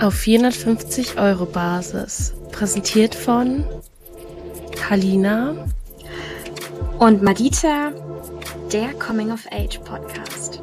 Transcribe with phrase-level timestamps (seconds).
[0.00, 2.32] Auf 450 Euro Basis.
[2.52, 3.66] Präsentiert von
[4.88, 5.66] Halina
[6.98, 7.92] und Madita,
[8.72, 10.62] der Coming of Age Podcast.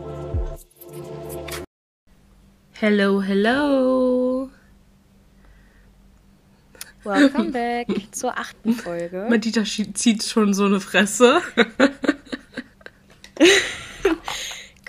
[2.72, 4.50] Hello, hello.
[7.04, 9.28] Welcome back zur achten Folge.
[9.30, 11.42] Madita zieht schon so eine Fresse.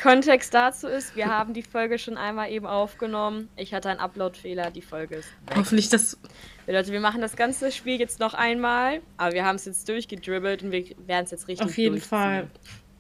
[0.01, 3.49] Kontext dazu ist, wir haben die Folge schon einmal eben aufgenommen.
[3.57, 5.29] Ich hatte einen Upload-Fehler, die Folge ist.
[5.47, 5.57] Weg.
[5.57, 6.19] Hoffentlich das.
[6.67, 10.63] Leute, wir machen das ganze Spiel jetzt noch einmal, aber wir haben es jetzt durchgedribbelt
[10.63, 12.49] und wir werden es jetzt richtig Auf jeden Fall.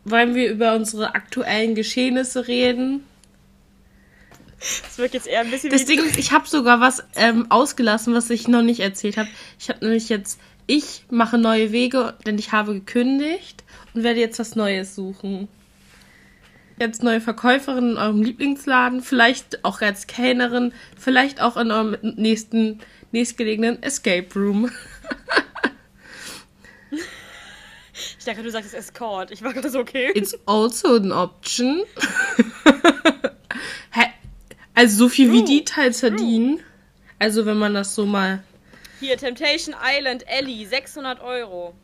[0.05, 3.05] Wollen wir über unsere aktuellen Geschehnisse reden?
[4.59, 5.71] Das wirkt jetzt eher ein bisschen.
[5.71, 9.29] Das Ding ist, ich habe sogar was ähm, ausgelassen, was ich noch nicht erzählt habe.
[9.59, 13.63] Ich habe nämlich jetzt, ich mache neue Wege, denn ich habe gekündigt
[13.95, 15.49] und werde jetzt was Neues suchen
[16.81, 22.81] jetzt neue Verkäuferin in eurem Lieblingsladen, vielleicht auch als Kellnerin, vielleicht auch in eurem nächsten,
[23.13, 24.71] nächstgelegenen Escape Room.
[28.19, 29.31] ich dachte, du sagst Escort.
[29.31, 30.11] Ich war gerade so okay.
[30.15, 31.85] It's also an option.
[34.75, 36.61] also so viel wie die teils verdienen.
[37.19, 38.43] Also wenn man das so mal.
[39.01, 41.75] Hier, Temptation Island Ellie, 600 Euro.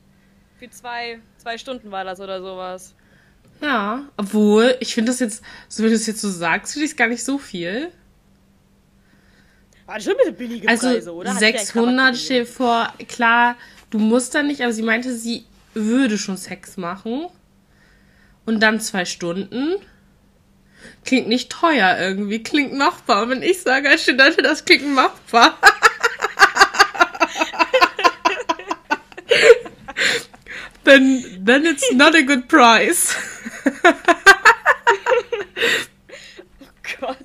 [0.58, 2.94] Für zwei, zwei Stunden war das oder sowas.
[3.60, 6.92] Ja, obwohl, ich finde das jetzt, so wie du es jetzt so sagst, finde ich
[6.92, 7.91] es gar nicht so viel.
[9.86, 11.34] War schon mit billige also Preise, oder?
[11.34, 13.56] 600 steht vor, klar,
[13.91, 17.27] du musst da nicht, aber sie meinte, sie würde schon Sex machen.
[18.46, 19.77] Und dann zwei Stunden.
[21.05, 23.28] Klingt nicht teuer irgendwie, klingt machbar.
[23.28, 25.58] Wenn ich sage als Studentin, das klingt machbar.
[30.84, 33.16] then, then it's not a good price.
[36.60, 36.66] oh
[37.00, 37.18] Gott.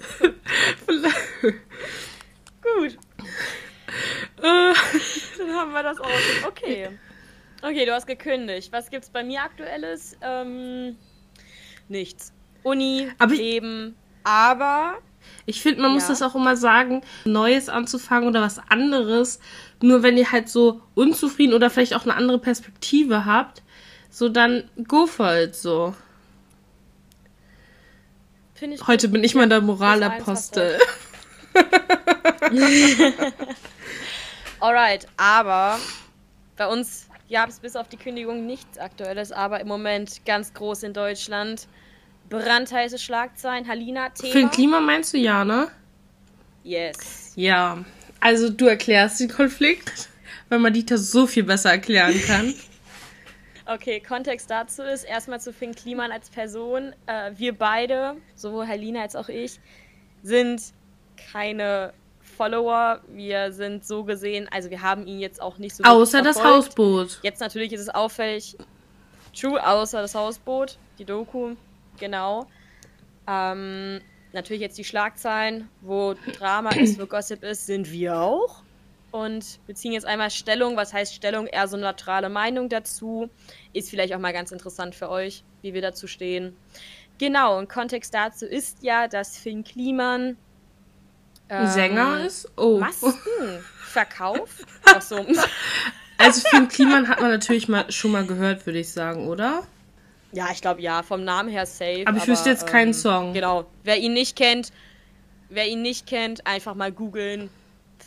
[2.61, 2.97] Gut.
[4.41, 6.47] Dann haben wir das auch.
[6.47, 6.89] Okay.
[7.61, 8.71] Okay, du hast gekündigt.
[8.71, 10.17] Was gibt's bei mir aktuelles?
[10.21, 10.95] Ähm,
[11.89, 12.33] nichts.
[12.63, 14.97] Uni, aber Leben, aber.
[15.45, 15.95] Ich finde, man ja.
[15.95, 19.39] muss das auch immer sagen, Neues anzufangen oder was anderes.
[19.81, 23.61] Nur wenn ihr halt so unzufrieden oder vielleicht auch eine andere Perspektive habt,
[24.09, 25.93] so dann go for it so.
[28.61, 30.77] Ich Heute bin ich mal der Moralapostel.
[34.59, 35.79] Alright, aber
[36.57, 40.83] bei uns gab es bis auf die Kündigung nichts Aktuelles, aber im Moment ganz groß
[40.83, 41.67] in Deutschland.
[42.29, 43.67] Brandheiße Schlagzeilen.
[43.67, 44.31] Halina, Thema.
[44.33, 45.69] Für den Klima meinst du ja, ne?
[46.63, 47.31] Yes.
[47.35, 47.83] Ja.
[48.19, 50.09] Also du erklärst den Konflikt,
[50.49, 52.53] weil man Dieter so viel besser erklären kann.
[53.71, 56.95] Okay, Kontext dazu ist erstmal zu Finn Kliman als Person.
[57.05, 59.59] Äh, wir beide, sowohl Helena als auch ich,
[60.23, 60.73] sind
[61.31, 63.01] keine Follower.
[63.09, 65.83] Wir sind so gesehen, also wir haben ihn jetzt auch nicht so.
[65.83, 67.19] Außer das Hausboot.
[67.21, 68.57] Jetzt natürlich ist es auffällig.
[69.39, 71.55] True, außer das Hausboot, die Doku,
[71.99, 72.47] genau.
[73.27, 74.01] Ähm,
[74.33, 78.63] natürlich jetzt die Schlagzeilen, wo Drama ist, wo Gossip ist, sind wir auch
[79.11, 80.77] und beziehen jetzt einmal Stellung.
[80.77, 81.47] Was heißt Stellung?
[81.47, 83.29] Eher so eine neutrale Meinung dazu.
[83.73, 86.55] Ist vielleicht auch mal ganz interessant für euch, wie wir dazu stehen.
[87.17, 90.37] Genau, und Kontext dazu ist ja, dass Finn Kliman
[91.49, 92.49] ähm, Sänger ist?
[92.55, 92.79] Oh.
[92.79, 93.13] Masken
[93.85, 94.65] verkauft.
[94.85, 95.25] Ach so.
[96.21, 99.63] Also Finn Kliman hat man natürlich mal, schon mal gehört, würde ich sagen, oder?
[100.33, 102.03] Ja, ich glaube ja, vom Namen her safe.
[102.05, 103.33] Aber ich wüsste jetzt ähm, keinen Song.
[103.33, 103.65] Genau.
[103.85, 104.73] Wer ihn nicht kennt,
[105.47, 107.49] wer ihn nicht kennt, einfach mal googeln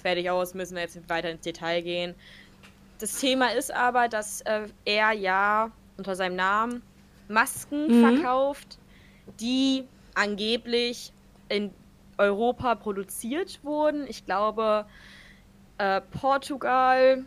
[0.03, 2.15] fertig aus, müssen wir jetzt weiter ins Detail gehen.
[2.99, 6.83] Das Thema ist aber, dass äh, er ja unter seinem Namen
[7.29, 8.17] Masken mhm.
[8.17, 8.79] verkauft,
[9.41, 11.13] die angeblich
[11.49, 11.73] in
[12.19, 14.07] Europa produziert wurden.
[14.07, 14.87] Ich glaube,
[15.79, 17.25] äh, Portugal,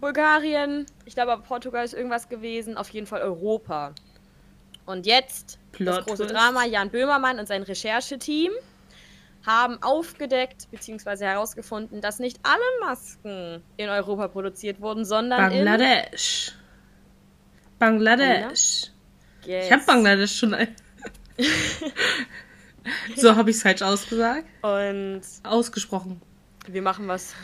[0.00, 3.92] Bulgarien, ich glaube, Portugal ist irgendwas gewesen, auf jeden Fall Europa.
[4.86, 8.52] Und jetzt Plot das große Drama, Jan Böhmermann und sein Rechercheteam
[9.46, 11.24] haben aufgedeckt bzw.
[11.24, 16.48] herausgefunden, dass nicht alle Masken in Europa produziert wurden, sondern Bangladesch.
[16.48, 18.90] in Bangladesch.
[19.44, 19.66] Yes.
[19.66, 20.56] Ich habe Bangladesch schon.
[23.16, 24.44] So habe ich es falsch ausgesagt.
[24.62, 26.20] Und ausgesprochen.
[26.66, 27.34] Wir machen was.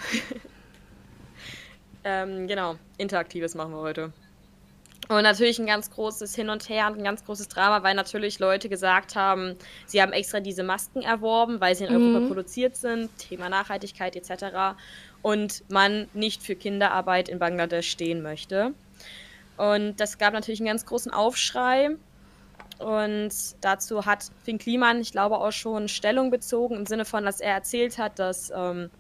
[2.04, 4.12] ähm, genau, interaktives machen wir heute.
[5.08, 8.38] Und natürlich ein ganz großes Hin und Her und ein ganz großes Drama, weil natürlich
[8.40, 9.56] Leute gesagt haben,
[9.87, 12.28] sie haben extra diese Masken erworben, weil sie in Europa mhm.
[12.28, 14.76] produziert sind, Thema Nachhaltigkeit etc.
[15.22, 18.75] Und man nicht für Kinderarbeit in Bangladesch stehen möchte.
[19.56, 21.96] Und das gab natürlich einen ganz großen Aufschrei.
[22.78, 23.32] Und
[23.62, 27.54] dazu hat Finn Kliman, ich glaube, auch schon Stellung bezogen, im Sinne von, dass er
[27.54, 28.90] erzählt hat, dass ähm,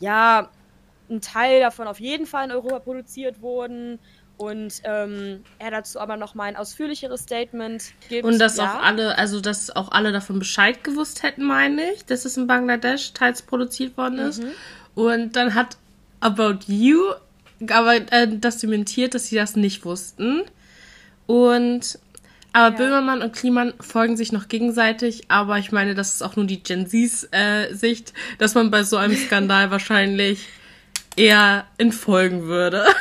[0.00, 0.48] ja
[1.10, 3.98] ein Teil davon auf jeden Fall in Europa produziert wurden
[4.42, 8.24] und ähm, er dazu aber noch mal ein ausführlicheres Statement gibt.
[8.24, 8.64] Und dass ja.
[8.64, 12.46] auch alle, also dass auch alle davon Bescheid gewusst hätten, meine ich, dass es in
[12.46, 14.42] Bangladesch teils produziert worden ist.
[14.42, 14.50] Mhm.
[14.94, 15.76] Und dann hat
[16.20, 17.12] About You
[17.70, 20.42] aber äh, das dementiert, dass sie das nicht wussten.
[21.26, 21.98] Und
[22.52, 22.76] aber Ja.
[22.76, 26.62] Böhmermann und Kliman folgen sich noch gegenseitig, aber ich meine, das ist auch nur die
[26.62, 30.48] Gen Zs äh, Sicht, dass man bei so einem Skandal wahrscheinlich
[31.16, 32.84] eher entfolgen würde.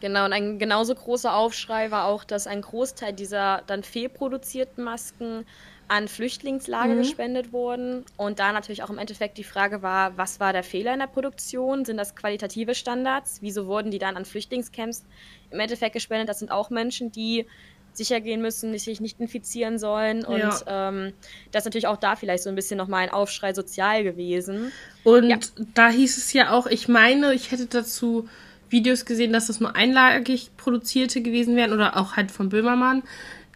[0.00, 5.44] Genau, und ein genauso großer Aufschrei war auch, dass ein Großteil dieser dann fehlproduzierten Masken
[5.88, 6.98] an Flüchtlingslager Mhm.
[6.98, 8.04] gespendet wurden.
[8.16, 11.06] Und da natürlich auch im Endeffekt die Frage war, was war der Fehler in der
[11.08, 11.84] Produktion?
[11.84, 13.38] Sind das qualitative Standards?
[13.40, 15.04] Wieso wurden die dann an Flüchtlingscamps
[15.50, 16.28] im Endeffekt gespendet?
[16.28, 17.48] Das sind auch Menschen, die
[17.92, 20.24] sicher gehen müssen, die sich nicht infizieren sollen.
[20.24, 20.88] Und Ja.
[20.90, 21.14] ähm,
[21.50, 24.78] das ist natürlich auch da vielleicht so ein bisschen nochmal ein Aufschrei sozial gewesen.
[25.02, 25.38] Und Ja.
[25.74, 28.28] da hieß es ja auch, ich meine, ich hätte dazu
[28.70, 33.02] Videos gesehen, dass das nur einlagig produzierte gewesen wären oder auch halt von Böhmermann,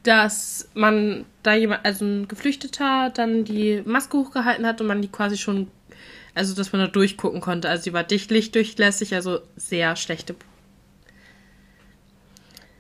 [0.03, 5.09] dass man da jemand, also ein Geflüchteter, dann die Maske hochgehalten hat und man die
[5.09, 5.69] quasi schon,
[6.35, 7.69] also dass man da durchgucken konnte.
[7.69, 10.35] Also die war dicht, lichtdurchlässig, also sehr schlechte.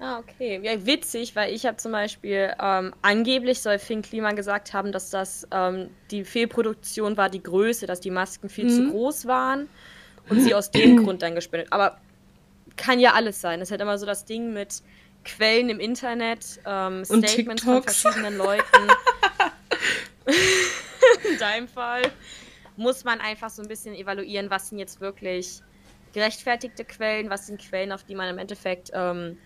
[0.01, 0.59] Ah, okay.
[0.65, 5.11] Ja, witzig, weil ich habe zum Beispiel, ähm, angeblich soll Finn Kliman gesagt haben, dass
[5.11, 9.69] das ähm, die Fehlproduktion war, die Größe, dass die Masken viel zu groß waren
[10.29, 11.73] und sie aus dem Grund dann gespendet.
[11.73, 12.01] Aber
[12.77, 13.61] kann ja alles sein.
[13.61, 14.83] Das ist halt immer so das Ding mit
[15.25, 18.89] Quellen im Internet, ähm, Statements von verschiedenen Leuten.
[21.33, 22.03] in deinem Fall
[22.77, 25.61] muss man einfach so ein bisschen evaluieren, was sind jetzt wirklich
[26.13, 29.39] gerechtfertigte Quellen, was sind Quellen, auf die man im Endeffekt ähm,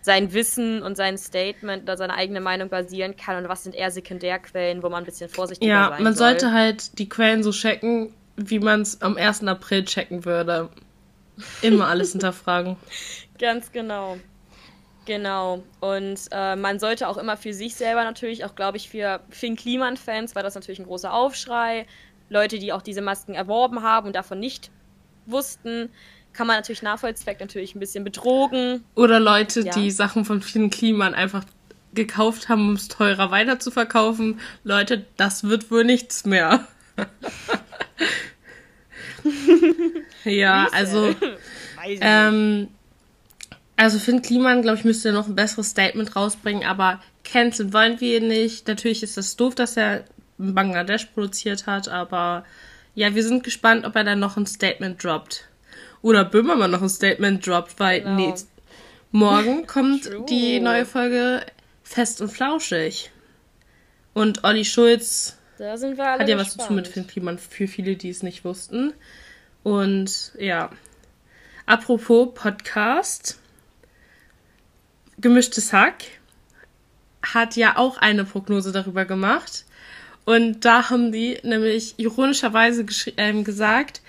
[0.00, 3.90] sein Wissen und sein Statement oder seine eigene Meinung basieren kann und was sind eher
[3.90, 6.28] Sekundärquellen, wo man ein bisschen vorsichtiger Ja, sein man soll.
[6.28, 9.44] sollte halt die Quellen so checken, wie man es am 1.
[9.44, 10.68] April checken würde.
[11.62, 12.76] Immer alles hinterfragen.
[13.38, 14.18] Ganz genau.
[15.06, 15.62] Genau.
[15.80, 19.56] Und äh, man sollte auch immer für sich selber natürlich, auch glaube ich für Finn
[19.56, 21.86] Kliman-Fans war das natürlich ein großer Aufschrei.
[22.30, 24.70] Leute, die auch diese Masken erworben haben und davon nicht
[25.26, 25.90] wussten,
[26.32, 28.82] kann man natürlich nachvollziehen, natürlich ein bisschen betrogen.
[28.94, 29.72] Oder Leute, Ja.
[29.72, 31.44] die Sachen von vielen Kliman einfach
[31.92, 34.40] gekauft haben, um es teurer weiter zu verkaufen.
[34.64, 36.66] Leute, das wird wohl nichts mehr.
[40.24, 41.14] ja, also,
[41.86, 42.68] ähm,
[43.76, 48.18] also Finn Kliman, glaube ich, müsste noch ein besseres Statement rausbringen, aber canceln wollen wir
[48.18, 48.68] ihn nicht.
[48.68, 50.04] Natürlich ist das doof, dass er
[50.38, 52.44] in Bangladesch produziert hat, aber
[52.94, 55.48] ja, wir sind gespannt, ob er dann noch ein Statement droppt.
[56.02, 58.16] Oder Böhmermann noch ein Statement droppt, weil Genau.
[58.16, 58.34] nee,
[59.10, 61.44] morgen kommt die neue Folge
[61.82, 63.10] Fest und Flauschig.
[64.12, 66.68] Und Olli Schulz Da sind wir alle hat ja was zu gespannt.
[66.68, 68.92] tun mit Finn Kliman, für viele, die es nicht wussten.
[69.64, 70.70] Und ja,
[71.66, 73.40] apropos Podcast,
[75.18, 76.04] Gemischtes Hack
[77.22, 79.64] hat ja auch eine Prognose darüber gemacht.
[80.26, 82.84] Und da haben die nämlich ironischerweise
[83.16, 84.02] ähm, gesagt,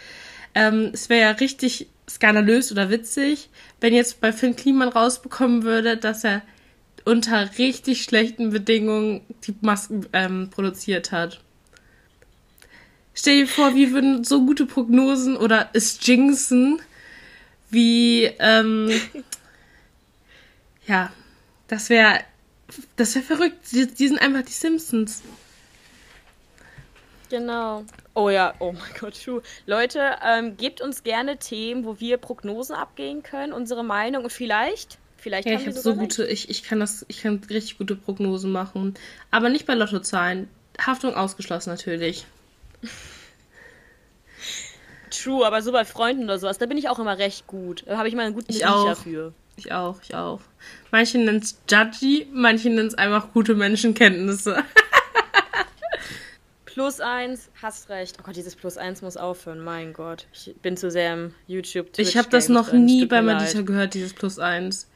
[0.54, 3.50] ähm, es wäre ja richtig skandalös oder witzig,
[3.80, 6.42] wenn jetzt bei Finn Kliman rausbekommen würde, dass er
[7.06, 11.40] unter richtig schlechten Bedingungen die Masken ähm, produziert hat.
[13.16, 16.82] Stell dir vor, wir würden so gute Prognosen oder es jinxen,
[17.70, 18.92] wie, ähm,
[20.86, 21.12] ja,
[21.68, 22.20] das wäre,
[22.98, 23.72] das wäre verrückt.
[23.72, 25.24] Die, die sind einfach die Simpsons.
[27.30, 27.86] Genau.
[28.14, 29.42] Oh ja, oh mein Gott, true.
[29.66, 35.00] Leute, ähm, gebt uns gerne Themen, wo wir Prognosen abgehen können, unsere Meinung und vielleicht,
[35.18, 36.00] vielleicht Ja, haben ich habe so recht.
[36.02, 38.94] gute, ich, ich kann das, ich kann richtig gute Prognosen machen.
[39.32, 40.50] Aber nicht bei Lottozahlen.
[40.78, 42.26] Haftung ausgeschlossen natürlich.
[45.10, 47.84] True, aber so bei Freunden oder sowas, da bin ich auch immer recht gut.
[47.86, 48.98] Da habe ich mal einen guten Riecher auch.
[48.98, 49.34] für.
[49.58, 50.42] Ich auch, ich auch.
[50.92, 54.64] Manche nennen es judgy, manche nennen es einfach gute Menschenkenntnisse.
[56.66, 58.18] Plus eins, hast recht.
[58.20, 59.60] Oh Gott, dieses Plus eins muss aufhören.
[59.64, 60.28] Mein Gott.
[60.34, 63.94] Ich bin zu sehr im youtube twitch Ich habe das noch nie bei Madita gehört,
[63.94, 64.90] dieses Plus eins.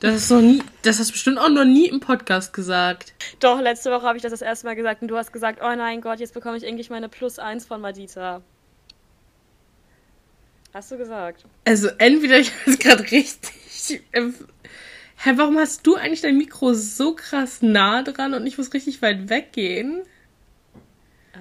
[0.00, 3.14] Das ist noch nie, das hast du bestimmt auch noch nie im Podcast gesagt.
[3.40, 5.74] Doch, letzte Woche habe ich das das erste Mal gesagt und du hast gesagt, oh
[5.74, 8.42] nein Gott, jetzt bekomme ich endlich meine Plus eins von Madita.
[10.74, 11.44] Hast du gesagt?
[11.64, 14.02] Also entweder ich habe es gerade richtig.
[15.18, 19.00] Hä, warum hast du eigentlich dein Mikro so krass nah dran und ich muss richtig
[19.00, 20.02] weit weggehen?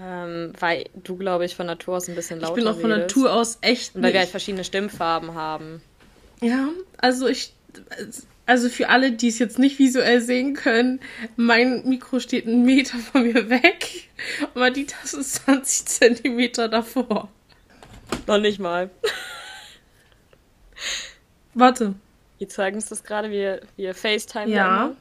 [0.02, 2.92] Ähm, weil du, glaube ich, von Natur aus ein bisschen lauter Ich bin auch von
[2.92, 3.16] redest.
[3.16, 4.32] Natur aus echt Und weil wir halt nicht.
[4.32, 5.82] verschiedene Stimmfarben haben.
[6.42, 7.54] Ja, also ich.
[7.98, 8.24] also
[8.70, 11.00] für alle, die es jetzt nicht visuell sehen können,
[11.36, 14.10] mein Mikro steht einen Meter von mir weg
[14.42, 17.30] und Maditas ist 20 Zentimeter davor.
[18.28, 18.90] Noch nicht mal.
[21.54, 21.96] Warte.
[22.38, 24.50] Wir zeigen uns das gerade, wir, wir FaceTime.
[24.50, 24.96] Ja.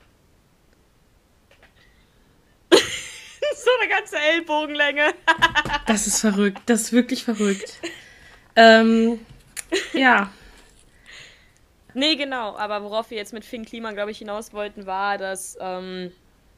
[2.71, 5.13] so eine ganze Ellbogenlänge.
[5.87, 6.61] das ist verrückt.
[6.67, 7.81] Das ist wirklich verrückt.
[8.57, 9.19] Ähm,
[9.93, 10.33] ja.
[11.95, 12.57] Nee, genau.
[12.57, 16.13] Aber worauf wir jetzt mit Finn Kliman, glaube ich, hinaus wollten, war, dass ähm,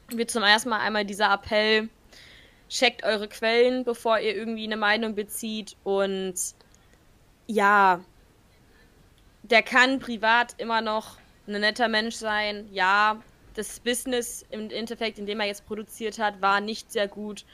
[0.08, 1.88] wir zum ersten Mal einmal dieser Appell,
[2.68, 5.76] checkt eure Quellen, bevor ihr irgendwie eine Meinung bezieht.
[5.84, 6.34] Und
[7.46, 8.00] ja,
[9.42, 12.68] der kann privat immer noch ein netter Mensch sein.
[12.72, 13.20] Ja,
[13.54, 17.44] das Business im Endeffekt, in dem er jetzt produziert hat, war nicht sehr gut.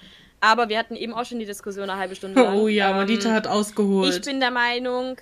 [0.40, 2.56] Aber wir hatten eben auch schon die Diskussion eine halbe Stunde lang.
[2.56, 4.14] Oh ja, ähm, Madita hat ausgeholt.
[4.14, 5.16] Ich bin der Meinung,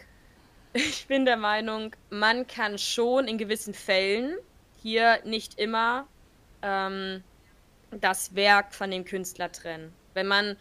[0.72, 4.36] ich bin der Meinung, man kann schon in gewissen Fällen,
[4.82, 6.06] hier nicht immer,
[6.62, 7.22] ähm,
[7.90, 9.92] das Werk von dem Künstler trennen.
[10.14, 10.56] Wenn man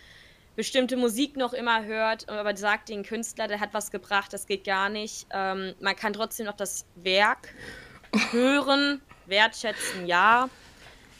[0.55, 4.65] bestimmte Musik noch immer hört, aber sagt den Künstler, der hat was gebracht, das geht
[4.65, 5.27] gar nicht.
[5.31, 7.53] Ähm, man kann trotzdem noch das Werk
[8.31, 10.49] hören, wertschätzen, ja.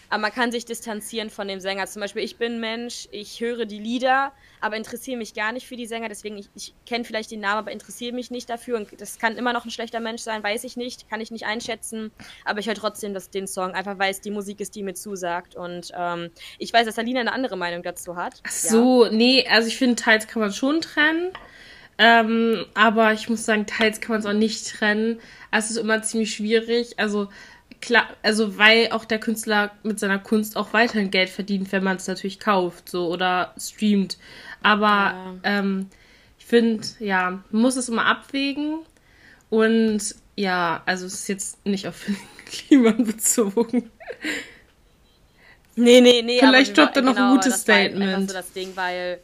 [0.09, 1.85] Aber man kann sich distanzieren von dem Sänger.
[1.85, 5.75] Zum Beispiel, ich bin Mensch, ich höre die Lieder, aber interessiere mich gar nicht für
[5.75, 6.09] die Sänger.
[6.09, 8.77] Deswegen, ich, ich kenne vielleicht den Namen, aber interessiere mich nicht dafür.
[8.77, 11.45] Und das kann immer noch ein schlechter Mensch sein, weiß ich nicht, kann ich nicht
[11.45, 12.11] einschätzen.
[12.43, 14.95] Aber ich höre trotzdem das, den Song, einfach weil es die Musik ist, die mir
[14.95, 15.55] zusagt.
[15.55, 18.41] Und ähm, ich weiß, dass Alina eine andere Meinung dazu hat.
[18.47, 19.11] Ach so, ja.
[19.11, 21.31] nee, also ich finde, teils kann man schon trennen.
[21.99, 25.19] Ähm, aber ich muss sagen, teils kann man es auch nicht trennen.
[25.51, 26.97] Es ist immer ziemlich schwierig.
[26.97, 27.27] Also
[27.81, 31.98] klar, also weil auch der Künstler mit seiner Kunst auch weiterhin Geld verdient, wenn man
[31.98, 34.17] es natürlich kauft, so oder streamt.
[34.62, 35.36] Aber ja.
[35.43, 35.88] ähm,
[36.38, 38.79] ich finde, ja, man muss es immer abwägen.
[39.50, 42.05] Und ja, also es ist jetzt nicht auf
[42.45, 43.89] Klima bezogen.
[45.75, 46.39] Nee, nee, nee.
[46.39, 48.12] Vielleicht droppt er noch genau, ein gutes das Statement.
[48.12, 49.19] War so das Ding, weil.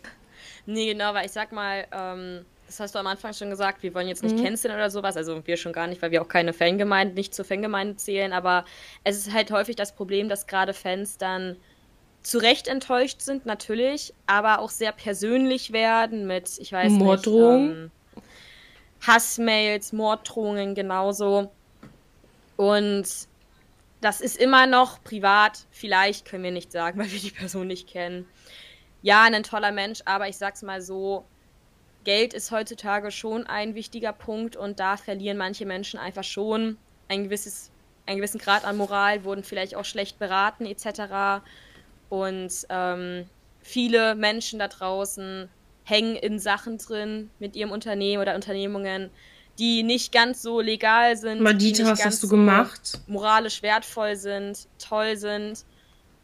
[0.66, 2.46] Nee, genau, weil ich sag mal, ähm,
[2.76, 4.44] das hast du am Anfang schon gesagt, wir wollen jetzt nicht mhm.
[4.44, 7.46] canceln oder sowas, also wir schon gar nicht, weil wir auch keine Fangemeinde, nicht zur
[7.46, 8.66] Fangemeinde zählen, aber
[9.04, 11.56] es ist halt häufig das Problem, dass gerade Fans dann
[12.22, 17.84] zu Recht enttäuscht sind, natürlich, aber auch sehr persönlich werden mit, ich weiß Morddrohungen.
[17.84, 18.24] nicht, ähm,
[19.08, 21.52] Hassmails, Morddrohungen genauso.
[22.58, 23.06] Und
[24.02, 27.88] das ist immer noch privat, vielleicht können wir nicht sagen, weil wir die Person nicht
[27.88, 28.28] kennen.
[29.02, 31.26] Ja, ein toller Mensch, aber ich sag's mal so,
[32.06, 36.78] Geld ist heutzutage schon ein wichtiger Punkt und da verlieren manche Menschen einfach schon
[37.10, 37.72] ein gewisses,
[38.06, 41.44] einen gewissen Grad an Moral, wurden vielleicht auch schlecht beraten etc.
[42.10, 43.26] Und ähm,
[43.62, 45.50] viele Menschen da draußen
[45.84, 49.10] hängen in Sachen drin mit ihrem Unternehmen oder Unternehmungen,
[49.58, 51.42] die nicht ganz so legal sind.
[51.42, 53.00] Madita, was hast du gemacht?
[53.08, 55.66] Moralisch wertvoll sind, toll sind.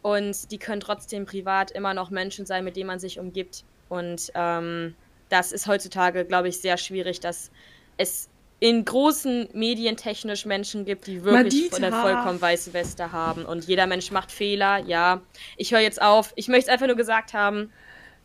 [0.02, 3.64] Und die können trotzdem privat immer noch Menschen sein, mit denen man sich umgibt.
[3.88, 4.96] Und ähm,
[5.32, 7.52] das ist heutzutage, glaube ich, sehr schwierig, dass
[7.98, 13.44] es in großen Medien technisch Menschen gibt, die wirklich eine vollkommen weiße Weste haben.
[13.44, 15.22] Und jeder Mensch macht Fehler, ja.
[15.58, 16.32] Ich höre jetzt auf.
[16.36, 17.72] Ich möchte es einfach nur gesagt haben.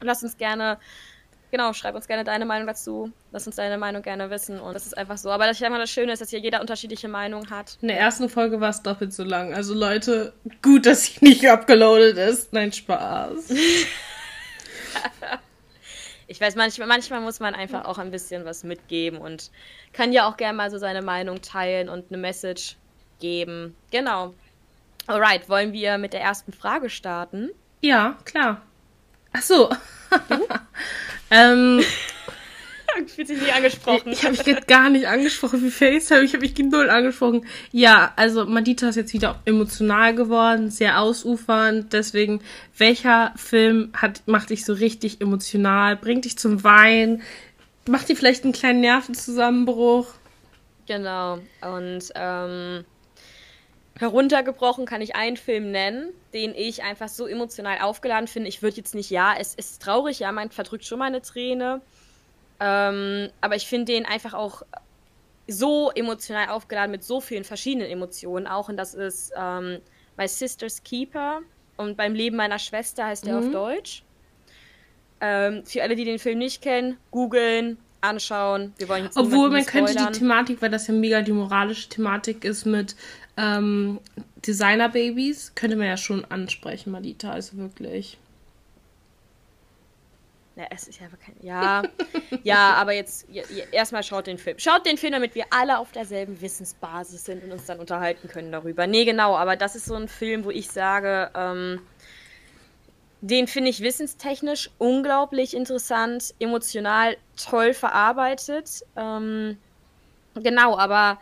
[0.02, 0.78] Lass uns gerne,
[1.50, 3.10] genau, schreib uns gerne deine Meinung dazu.
[3.32, 4.60] Lass uns deine Meinung gerne wissen.
[4.60, 5.30] Und das ist einfach so.
[5.30, 7.78] Aber das, ich das Schöne ist, dass hier jeder unterschiedliche Meinung hat.
[7.80, 9.54] In der ersten Folge war es doppelt so lang.
[9.54, 12.52] Also Leute, gut, dass sie nicht abgeloadet ist.
[12.52, 13.54] Nein, Spaß.
[16.28, 19.50] ich weiß, manchmal, manchmal muss man einfach auch ein bisschen was mitgeben und
[19.92, 22.76] kann ja auch gerne mal so seine Meinung teilen und eine Message
[23.21, 23.76] geben.
[23.90, 24.35] Genau.
[25.06, 27.50] Alright, wollen wir mit der ersten Frage starten?
[27.80, 28.62] Ja, klar.
[29.33, 29.71] Ach so.
[31.30, 31.85] ähm,
[33.06, 34.12] ich fühle sich nie angesprochen.
[34.12, 36.22] Ich, ich habe mich gar nicht angesprochen wie FaceTime.
[36.22, 37.46] Ich habe mich null angesprochen.
[37.72, 41.92] Ja, also Madita ist jetzt wieder emotional geworden, sehr ausufernd.
[41.92, 42.40] Deswegen,
[42.76, 47.22] welcher Film hat, macht dich so richtig emotional, bringt dich zum Weinen,
[47.88, 50.08] macht dir vielleicht einen kleinen Nervenzusammenbruch?
[50.86, 51.38] Genau.
[51.60, 52.84] Und ähm,
[53.98, 58.48] heruntergebrochen kann ich einen Film nennen, den ich einfach so emotional aufgeladen finde.
[58.48, 61.80] Ich würde jetzt nicht, ja, es ist traurig, ja, man verdrückt schon mal eine Träne.
[62.60, 64.62] Ähm, aber ich finde den einfach auch
[65.48, 68.68] so emotional aufgeladen mit so vielen verschiedenen Emotionen auch.
[68.68, 69.78] Und das ist ähm,
[70.16, 71.40] My Sister's Keeper.
[71.76, 73.46] Und beim Leben meiner Schwester heißt der mhm.
[73.46, 74.02] auf Deutsch.
[75.20, 78.72] Ähm, für alle, die den Film nicht kennen, googeln, anschauen.
[78.78, 82.44] Wir wollen jetzt Obwohl man könnte die Thematik, weil das ja mega die moralische Thematik
[82.44, 82.96] ist mit
[83.36, 84.00] ähm,
[84.46, 88.18] Designer-Babys, könnte man ja schon ansprechen, Malita, also wirklich.
[90.56, 91.36] Ja, es ist ja aber kein.
[91.42, 91.82] Ja,
[92.42, 94.58] ja, aber jetzt ja, erstmal schaut den Film.
[94.58, 98.50] Schaut den Film, damit wir alle auf derselben Wissensbasis sind und uns dann unterhalten können
[98.50, 98.86] darüber.
[98.86, 101.82] Nee, genau, aber das ist so ein Film, wo ich sage, ähm,
[103.20, 108.82] den finde ich wissenstechnisch unglaublich interessant, emotional toll verarbeitet.
[108.96, 109.58] Ähm,
[110.34, 111.20] genau, aber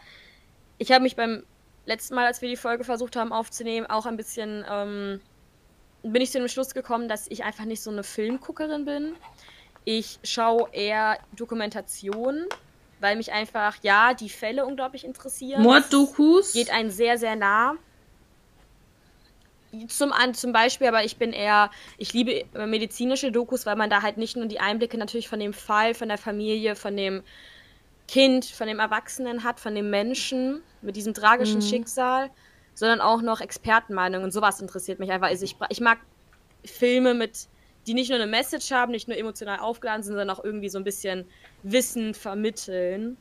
[0.78, 1.44] ich habe mich beim
[1.86, 5.20] letzten Mal, als wir die Folge versucht haben aufzunehmen, auch ein bisschen ähm,
[6.04, 9.16] bin ich zu dem Schluss gekommen, dass ich einfach nicht so eine Filmguckerin bin.
[9.84, 12.46] Ich schaue eher Dokumentationen,
[13.00, 15.62] weil mich einfach, ja, die Fälle unglaublich interessieren.
[15.62, 16.52] Morddokus?
[16.52, 17.76] Geht einen sehr, sehr nah.
[19.88, 24.18] Zum, zum Beispiel, aber ich bin eher, ich liebe medizinische Dokus, weil man da halt
[24.18, 27.24] nicht nur die Einblicke natürlich von dem Fall, von der Familie, von dem
[28.06, 31.62] Kind, von dem Erwachsenen hat, von dem Menschen mit diesem tragischen mhm.
[31.62, 32.30] Schicksal,
[32.74, 34.30] sondern auch noch Expertenmeinungen.
[34.30, 35.28] Sowas interessiert mich einfach.
[35.28, 35.98] Also ich, ich mag
[36.64, 37.48] Filme mit,
[37.86, 40.78] die nicht nur eine Message haben, nicht nur emotional aufgeladen sind, sondern auch irgendwie so
[40.78, 41.26] ein bisschen
[41.62, 43.16] Wissen vermitteln.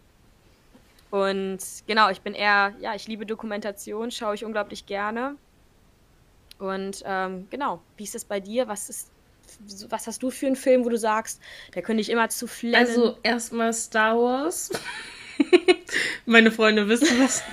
[1.12, 5.36] Und genau, ich bin eher, ja, ich liebe Dokumentation, schaue ich unglaublich gerne.
[6.57, 8.67] Und ähm, genau, wie ist es bei dir?
[8.67, 9.12] Was ist,
[9.89, 11.39] was hast du für einen Film, wo du sagst,
[11.75, 12.75] der könnte ich immer zu flennen?
[12.88, 14.72] Also erstmal Star Wars.
[16.25, 17.43] Meine Freunde wissen was.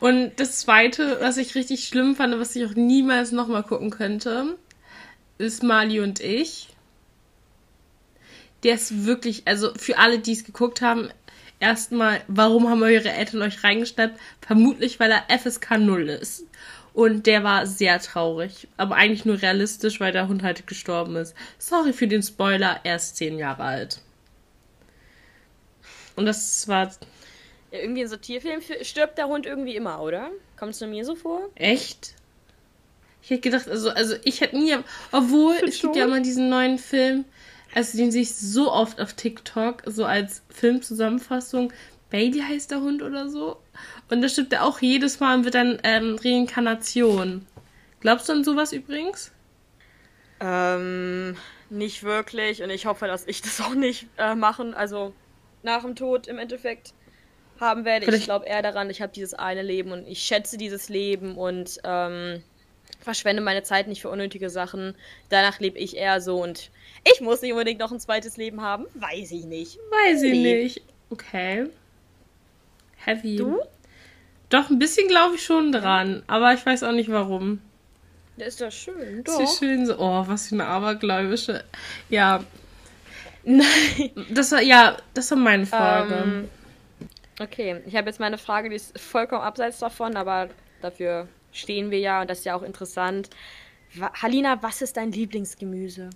[0.00, 4.56] Und das zweite, was ich richtig schlimm fand, was ich auch niemals nochmal gucken könnte,
[5.38, 6.68] ist Mali und ich.
[8.62, 11.10] Der ist wirklich, also für alle, die es geguckt haben,
[11.60, 14.18] erstmal, warum haben eure Eltern euch reingeschnappt?
[14.40, 16.44] Vermutlich, weil er FSK 0 ist.
[16.92, 18.68] Und der war sehr traurig.
[18.76, 21.34] Aber eigentlich nur realistisch, weil der Hund halt gestorben ist.
[21.58, 24.00] Sorry für den Spoiler, er ist zehn Jahre alt.
[26.16, 26.92] Und das war
[27.74, 30.30] ja, irgendwie in so Tierfilmen stirbt der Hund irgendwie immer, oder?
[30.56, 31.40] Kommt es nur mir so vor?
[31.56, 32.14] Echt?
[33.20, 34.76] Ich hätte gedacht, also, also ich hätte nie,
[35.10, 37.24] obwohl es gibt ja immer diesen neuen Film,
[37.74, 41.72] also den sehe ich so oft auf TikTok, so als Filmzusammenfassung.
[42.10, 43.56] Baby heißt der Hund oder so.
[44.08, 47.44] Und da stirbt er auch jedes Mal und wird dann ähm, Reinkarnation.
[47.98, 49.32] Glaubst du an sowas übrigens?
[50.38, 51.36] Ähm,
[51.70, 52.62] nicht wirklich.
[52.62, 54.74] Und ich hoffe, dass ich das auch nicht äh, machen.
[54.74, 55.12] Also
[55.64, 56.92] nach dem Tod im Endeffekt
[57.60, 58.06] haben werde.
[58.06, 58.22] Vielleicht.
[58.22, 61.78] Ich glaube eher daran, ich habe dieses eine Leben und ich schätze dieses Leben und
[61.84, 62.42] ähm,
[63.00, 64.94] verschwende meine Zeit nicht für unnötige Sachen.
[65.28, 66.70] Danach lebe ich eher so und
[67.12, 68.86] ich muss nicht unbedingt noch ein zweites Leben haben.
[68.94, 69.78] Weiß ich nicht.
[69.90, 70.82] Weiß ich nicht.
[71.10, 71.66] Okay.
[72.96, 73.36] Heavy.
[73.36, 73.60] Du?
[74.48, 77.60] Doch, ein bisschen glaube ich schon dran, aber ich weiß auch nicht warum.
[78.36, 79.22] Der ist doch schön.
[79.24, 79.40] Doch.
[79.40, 79.98] Ist schön so.
[79.98, 81.64] Oh, was für eine abergläubische.
[82.08, 82.42] Ja.
[83.44, 84.10] Nein.
[84.30, 86.14] Das war, ja, das war meine Frage.
[86.14, 86.48] Ähm,
[87.40, 90.48] Okay, ich habe jetzt meine Frage, die ist vollkommen abseits davon, aber
[90.80, 93.30] dafür stehen wir ja und das ist ja auch interessant.
[94.22, 96.10] Halina, was ist dein Lieblingsgemüse?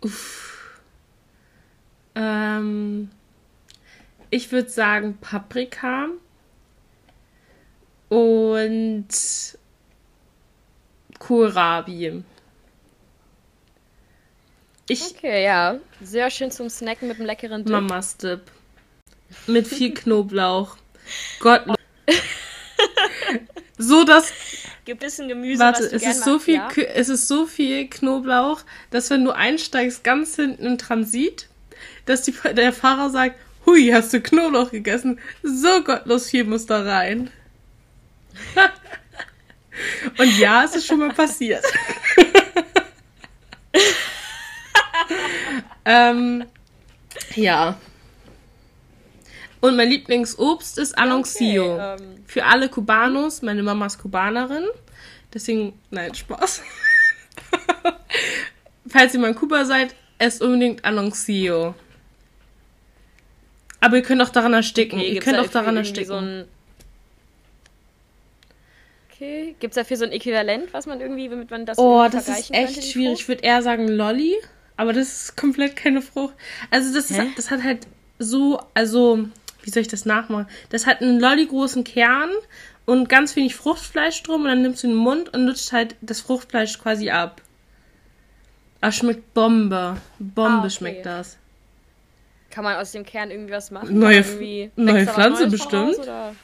[0.00, 0.80] Uff.
[2.14, 3.10] Ähm,
[4.30, 6.08] ich würde sagen Paprika
[8.08, 9.08] und
[11.18, 12.24] Kohlrabi.
[14.88, 15.78] Ich okay, ja.
[16.02, 17.72] Sehr schön zum Snacken mit einem leckeren Dip.
[17.72, 18.42] Mamas Dip.
[19.46, 20.76] Mit viel Knoblauch.
[21.40, 21.62] Gott.
[23.78, 24.32] so dass.
[24.88, 26.68] Ein Gemüse, Warte, es ist so viel, ja?
[26.94, 31.48] es ist so viel Knoblauch, dass wenn du einsteigst, ganz hinten im Transit,
[32.04, 35.20] dass die, der Fahrer sagt, hui, hast du Knoblauch gegessen?
[35.42, 37.30] So gottlos viel muss da rein.
[40.18, 41.64] Und ja, es ist schon mal passiert.
[45.84, 46.44] ähm,
[47.34, 47.78] ja.
[49.62, 51.74] Und mein Lieblingsobst ist Anuncio.
[51.74, 51.96] Okay.
[52.00, 52.24] Ähm.
[52.26, 53.42] Für alle Kubanos.
[53.42, 54.66] Meine Mama ist Kubanerin.
[55.32, 56.62] Deswegen, nein, Spaß.
[58.88, 61.76] Falls ihr mal in Kuba seid, esst unbedingt Anuncio.
[63.78, 64.98] Aber ihr könnt auch daran ersticken.
[64.98, 66.08] Okay, ihr könnt auch daran ersticken.
[66.08, 66.48] So ein
[69.08, 69.54] okay.
[69.60, 72.50] Gibt es dafür so ein Äquivalent, was man irgendwie, womit man das Oh, das ist
[72.50, 73.20] echt könnte, schwierig.
[73.20, 74.34] Ich würde eher sagen Lolli.
[74.76, 76.34] Aber das ist komplett keine Frucht.
[76.70, 77.86] Also das, ist, das hat halt
[78.18, 79.28] so, also
[79.62, 80.46] wie soll ich das nachmachen?
[80.70, 82.30] Das hat einen lolli großen Kern
[82.84, 86.20] und ganz wenig Fruchtfleisch drum und dann nimmst du den Mund und lutscht halt das
[86.20, 87.40] Fruchtfleisch quasi ab.
[88.80, 89.96] Ah, schmeckt Bombe.
[90.18, 90.70] Bombe ah, okay.
[90.70, 91.38] schmeckt das.
[92.50, 93.98] Kann man aus dem Kern irgendwie was machen?
[93.98, 95.96] Neue, irgendwie neue Pflanze bestimmt.
[95.96, 96.34] Voraus,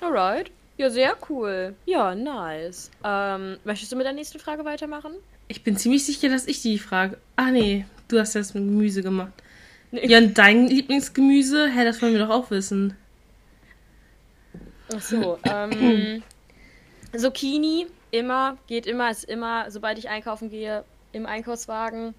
[0.00, 0.50] Alright.
[0.76, 1.74] Ja, sehr cool.
[1.86, 2.90] Ja, nice.
[3.02, 5.12] Ähm, möchtest du mit der nächsten Frage weitermachen?
[5.48, 7.18] Ich bin ziemlich sicher, dass ich die Frage.
[7.36, 9.32] Ah, nee, du hast das mit Gemüse gemacht.
[10.02, 11.68] Ja, und dein Lieblingsgemüse?
[11.68, 12.96] Hä, das wollen wir doch auch wissen.
[14.92, 16.22] Ach so, ähm,
[17.16, 22.14] Zucchini, immer, geht immer, ist immer, sobald ich einkaufen gehe, im Einkaufswagen.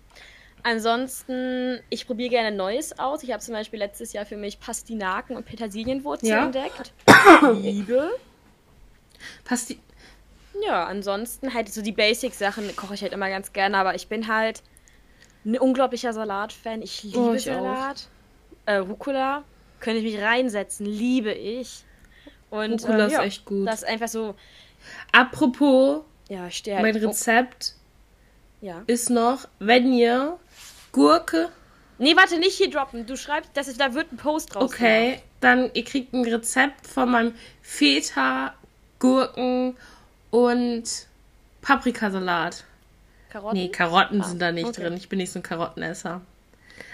[0.63, 3.21] Ansonsten, ich probiere gerne Neues aus.
[3.21, 6.45] Ich habe zum Beispiel letztes Jahr für mich Pastinaken und Petersilienwurzel Ja.
[6.45, 6.91] entdeckt.
[7.61, 8.09] Liebe.
[9.43, 9.79] Pasti
[10.65, 14.27] Ja, ansonsten halt so die Basic-Sachen koche ich halt immer ganz gerne, aber ich bin
[14.27, 14.63] halt
[15.45, 16.81] ein unglaublicher Salat-Fan.
[16.81, 18.07] Ich liebe Oh, ich Salat.
[18.65, 19.43] Äh, Rucola
[19.79, 21.83] könnte ich mich reinsetzen, liebe ich.
[22.49, 23.67] Und Rucola äh, ist ja, echt gut.
[23.67, 24.35] Das ist einfach so,
[25.11, 26.85] Apropos, ja, ich stehe halt.
[26.85, 27.75] mein Rezept
[28.61, 28.83] Oh, ja.
[28.87, 30.37] ist noch, wenn ihr
[30.91, 31.49] Gurke,
[31.97, 33.05] Nee, warte, nicht hier droppen.
[33.05, 34.63] Du schreibst, das ist, da wird ein Post draus.
[34.65, 38.53] okay, dann ihr kriegt ein Rezept von meinem Feta,
[38.99, 39.77] Gurken
[40.29, 40.83] und
[41.61, 42.65] Paprikasalat.
[43.35, 43.57] Karotten?
[43.59, 44.83] Nee, Karotten Ah, sind da nicht okay.
[44.83, 44.93] drin.
[44.95, 46.21] Ich bin nicht so ein Karottenesser.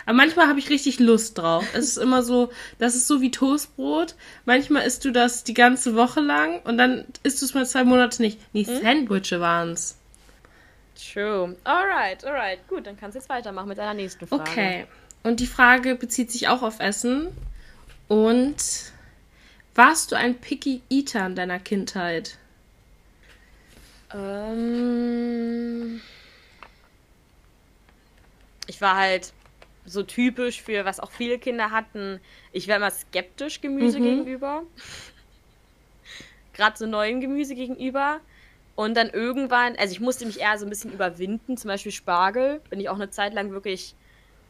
[0.08, 1.64] Aber manchmal habe ich richtig Lust drauf.
[1.74, 4.16] Es ist immer so, das ist so wie Toastbrot.
[4.46, 7.84] Manchmal isst du das die ganze Woche lang und dann isst du es mal zwei
[7.84, 8.40] Monate nicht.
[8.54, 8.82] Nee, Hm?
[8.82, 9.98] Sandwiche waren's.
[11.14, 11.56] True.
[11.64, 12.68] Alright, alright.
[12.68, 14.42] Gut, dann kannst du jetzt weitermachen mit deiner nächsten Frage.
[14.42, 14.88] Okay.
[15.24, 17.28] Und die Frage bezieht sich auch auf Essen.
[18.08, 18.56] Und
[19.76, 22.38] warst du ein Picky Eater in deiner Kindheit?
[24.14, 26.02] Ähm,
[28.72, 29.34] ich war halt
[29.86, 32.22] so typisch für, was auch viele Kinder hatten.
[32.54, 34.04] Ich war immer skeptisch Gemüse Mhm.
[34.04, 34.64] gegenüber.
[36.54, 38.22] Gerade so neuem Gemüse gegenüber.
[38.76, 42.62] Und dann irgendwann, also ich musste mich eher so ein bisschen überwinden, zum Beispiel Spargel.
[42.70, 43.94] Bin ich auch eine Zeit lang wirklich,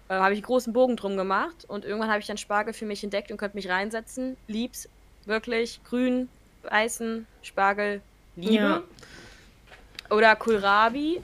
[0.07, 1.65] äh, habe ich einen großen Bogen drum gemacht.
[1.67, 4.38] Und irgendwann habe ich dann Spargel für mich entdeckt und konnte mich reinsetzen.
[4.47, 4.88] Lieb's,
[5.25, 5.81] wirklich.
[5.84, 6.29] Grün,
[6.62, 8.01] weißen, Spargel,
[8.36, 8.53] Liebe.
[8.53, 8.84] Ja.
[10.12, 11.23] Oder Kohlrabi.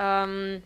[0.00, 0.64] Ähm,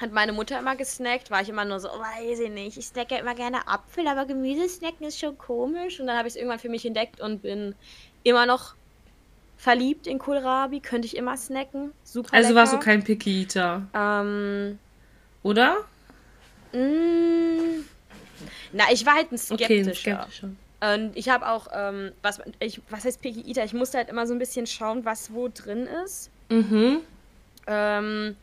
[0.00, 2.86] hat meine Mutter immer gesnackt, war ich immer nur so, oh, weiß ich nicht, ich
[2.86, 6.00] snacke immer gerne Apfel, aber Gemüse snacken ist schon komisch.
[6.00, 7.74] Und dann habe ich es irgendwann für mich entdeckt und bin
[8.22, 8.74] immer noch
[9.56, 11.92] verliebt in Kohlrabi, könnte ich immer snacken.
[12.04, 12.84] Super Also warst du lecker.
[12.84, 14.78] kein Picky Eater, Ähm,
[15.42, 15.88] oder?
[16.72, 17.84] mh,
[18.72, 19.94] na, ich war halt ein Okay, skeptischer.
[19.94, 20.56] skeptischer.
[20.80, 23.64] Und ich habe auch, ähm, was, ich, was heißt Picky Eater?
[23.64, 26.30] Ich musste halt immer so ein bisschen schauen, was wo drin ist.
[26.50, 27.00] Mhm.
[27.66, 28.36] ähm,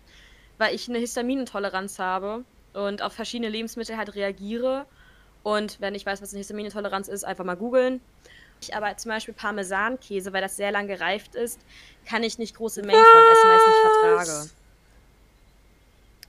[0.60, 2.44] weil ich eine Histaminintoleranz habe
[2.74, 4.86] und auf verschiedene Lebensmittel halt reagiere.
[5.42, 8.02] Und wenn ich weiß, was eine Histaminintoleranz ist, einfach mal googeln.
[8.62, 11.60] Ich aber zum Beispiel Parmesankäse, weil das sehr lang gereift ist,
[12.06, 14.50] kann ich nicht große Mengen von essen, weil ich es nicht vertrage.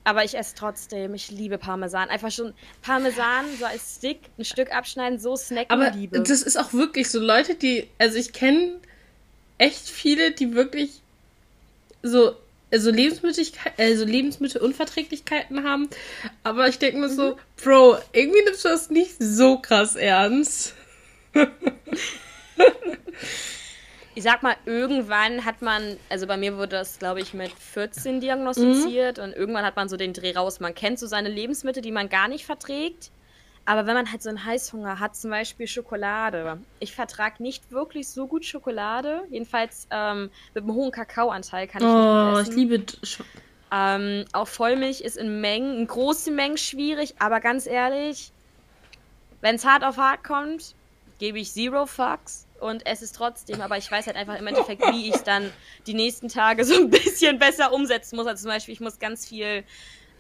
[0.04, 1.14] Aber ich esse trotzdem.
[1.14, 2.08] Ich liebe Parmesan.
[2.08, 6.20] Einfach schon Parmesan so als Stick, ein Stück abschneiden, so snacken, Aber Liebe.
[6.20, 8.76] das ist auch wirklich so Leute, die, also ich kenne
[9.58, 11.02] echt viele, die wirklich
[12.02, 12.34] so,
[12.72, 15.88] also Lebensmittelkeit, also Lebensmittelunverträglichkeiten haben.
[16.42, 20.74] Aber ich denke mir so, Bro, irgendwie nimmst du das nicht so krass ernst.
[24.16, 28.20] Ich sag mal, irgendwann hat man, also bei mir wurde das, glaube ich, mit 14
[28.20, 30.60] diagnostiziert und irgendwann hat man so den Dreh raus.
[30.60, 33.12] Man kennt so seine Lebensmittel, die man gar nicht verträgt.
[33.64, 36.64] Aber wenn man halt so einen Heißhunger hat, zum Beispiel Schokolade.
[36.80, 39.22] Ich vertrage nicht wirklich so gut Schokolade.
[39.30, 42.56] Jedenfalls ähm, mit einem hohen Kakaoanteil kann ich nicht Oh, gut ich essen.
[42.56, 42.76] liebe.
[43.04, 43.22] Sch-
[43.72, 48.32] Ähm, auch Vollmilch ist in Mengen, in großen Mengen schwierig, aber ganz ehrlich,
[49.40, 50.74] wenn es hart auf hart kommt,
[51.18, 54.82] gebe ich zero fucks und esse es trotzdem, aber ich weiß halt einfach im Endeffekt,
[54.90, 55.52] wie ich dann
[55.86, 58.26] die nächsten Tage so ein bisschen besser umsetzen muss.
[58.26, 59.64] Also zum Beispiel, ich muss ganz viel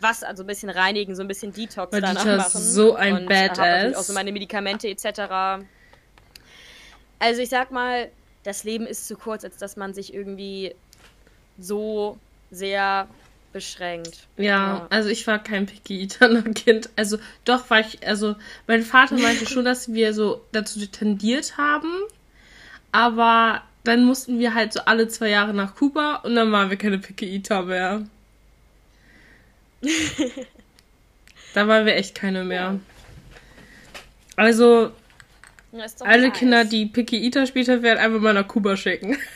[0.02, 2.60] Wasser, also ein bisschen reinigen, so ein bisschen Detox Weil danach Dieter machen.
[2.60, 3.96] so ein und natürlich Badass.
[3.96, 5.64] auch so meine Medikamente etc.
[7.18, 8.10] Also ich sag mal,
[8.44, 10.74] das Leben ist zu kurz, als dass man sich irgendwie
[11.58, 12.18] so
[12.50, 13.06] sehr
[13.52, 14.26] beschränkt.
[14.36, 16.88] Ja, also ich war kein Picky Eater Kind.
[16.96, 18.36] Also doch war ich, also
[18.66, 21.92] mein Vater meinte schon, dass wir so dazu tendiert haben,
[22.92, 26.76] aber dann mussten wir halt so alle zwei Jahre nach Kuba und dann waren wir
[26.76, 28.06] keine Picky Eater mehr.
[31.54, 32.78] da waren wir echt keine mehr.
[34.36, 34.92] Also
[36.00, 36.38] alle nice.
[36.38, 39.16] Kinder, die Picky Eater später werden, einfach mal nach Kuba schicken.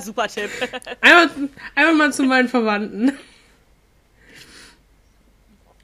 [0.00, 0.50] Super Tipp.
[1.00, 1.30] Einmal,
[1.74, 3.18] einmal mal zu meinen Verwandten.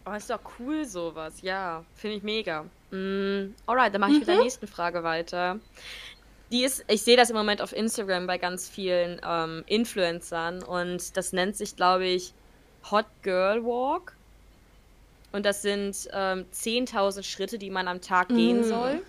[0.07, 1.35] Oh, ist doch cool sowas.
[1.43, 2.65] Ja, finde ich mega.
[2.91, 4.43] Mm, alright, dann mache ich mit der Mhm.
[4.43, 5.61] nächsten Frage weiter.
[6.53, 11.17] Die ist, ich sehe das im Moment auf Instagram bei ganz vielen ähm, Influencern und
[11.17, 12.33] das nennt sich, glaube ich,
[12.91, 14.17] Hot Girl Walk.
[15.33, 18.65] Und das sind ähm, 10.000 Schritte, die man am Tag gehen Mhm.
[18.65, 19.03] soll.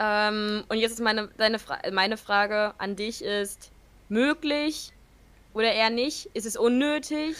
[0.00, 3.70] Ähm, und jetzt ist meine, deine Fra meine Frage an dich ist,
[4.08, 4.90] möglich
[5.52, 6.26] oder eher nicht?
[6.34, 7.36] Ist es unnötig?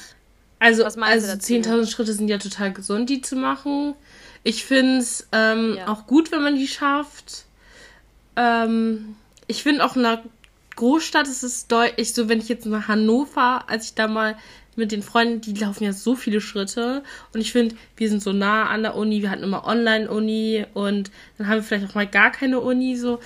[0.61, 1.53] Also, also dazu?
[1.53, 3.97] 10.000 Schritte sind ja total gesund, die zu machen.
[4.45, 5.89] Ich finde es ähm, Ja.
[5.89, 7.45] auch gut, wenn man die schafft.
[8.37, 9.17] Ähm,
[9.47, 10.21] ich finde auch nach
[10.77, 14.37] Großstadt ist es deutlich so, wenn ich jetzt nach Hannover, als ich da mal
[14.77, 17.05] mit den Freunden, die laufen ja so viele Schritte.
[17.33, 21.11] Und ich finde, wir sind so nah an der Uni, wir hatten immer Online-Uni und
[21.39, 23.21] dann haben wir vielleicht auch mal gar keine Uni so.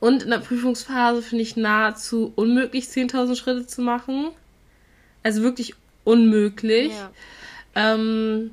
[0.00, 4.28] Und in der Prüfungsphase finde ich nahezu unmöglich, 10.000 Schritte zu machen.
[5.24, 6.92] Also wirklich unmöglich.
[6.92, 7.10] Ja.
[7.74, 8.52] Ähm,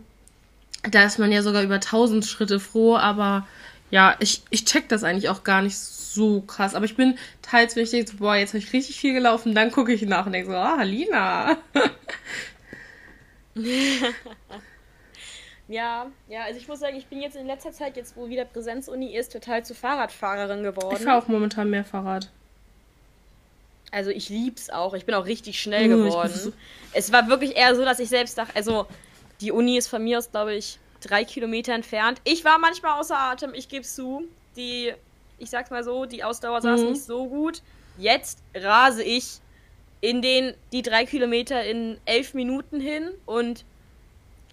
[0.89, 3.47] da ist man ja sogar über 1000 Schritte froh, aber
[3.91, 6.75] ja, ich, ich check das eigentlich auch gar nicht so krass.
[6.75, 9.53] Aber ich bin teils, wenn ich denke, so, boah, jetzt habe ich richtig viel gelaufen,
[9.53, 11.57] dann gucke ich nach und denke so, ah, Lina.
[15.67, 18.45] ja, ja, also ich muss sagen, ich bin jetzt in letzter Zeit, jetzt wo wieder
[18.45, 20.95] Präsenzuni ist, total zu Fahrradfahrerin geworden.
[20.97, 22.29] Ich fahre auch momentan mehr Fahrrad.
[23.91, 24.93] Also ich lieb's auch.
[24.93, 26.33] Ich bin auch richtig schnell geworden.
[26.33, 26.51] So
[26.91, 28.87] es war wirklich eher so, dass ich selbst dachte, also
[29.41, 32.21] die Uni ist von mir aus, glaube ich, drei Kilometer entfernt.
[32.23, 34.23] Ich war manchmal außer Atem, ich gebe zu.
[34.55, 34.93] Die
[35.37, 36.89] ich sag's mal so, die Ausdauer saß mhm.
[36.91, 37.61] nicht so gut.
[37.97, 39.39] Jetzt rase ich
[40.01, 43.65] in den die drei Kilometer in elf Minuten hin und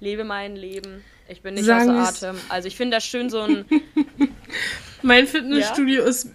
[0.01, 1.05] lebe mein Leben.
[1.29, 2.41] Ich bin nicht Sagen außer Atem.
[2.49, 3.65] Also ich finde das schön so ein.
[5.03, 6.09] mein Fitnessstudio ja?
[6.09, 6.31] ist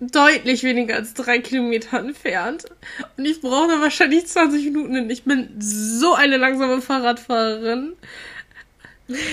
[0.00, 2.64] deutlich weniger als drei Kilometer entfernt.
[3.16, 5.10] Und ich brauche da wahrscheinlich 20 Minuten hin.
[5.10, 7.94] Ich bin so eine langsame Fahrradfahrerin.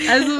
[0.08, 0.32] Also.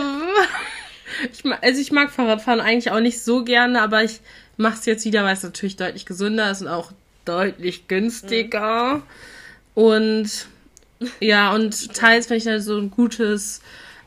[1.33, 4.21] Ich, also ich mag Fahrradfahren eigentlich auch nicht so gerne, aber ich
[4.57, 6.93] mache es jetzt wieder, weil es natürlich deutlich gesünder ist und auch
[7.25, 8.97] deutlich günstiger.
[8.97, 9.03] Mhm.
[9.75, 10.47] Und
[11.21, 13.63] ja, und teils, wenn ich da so ein gutes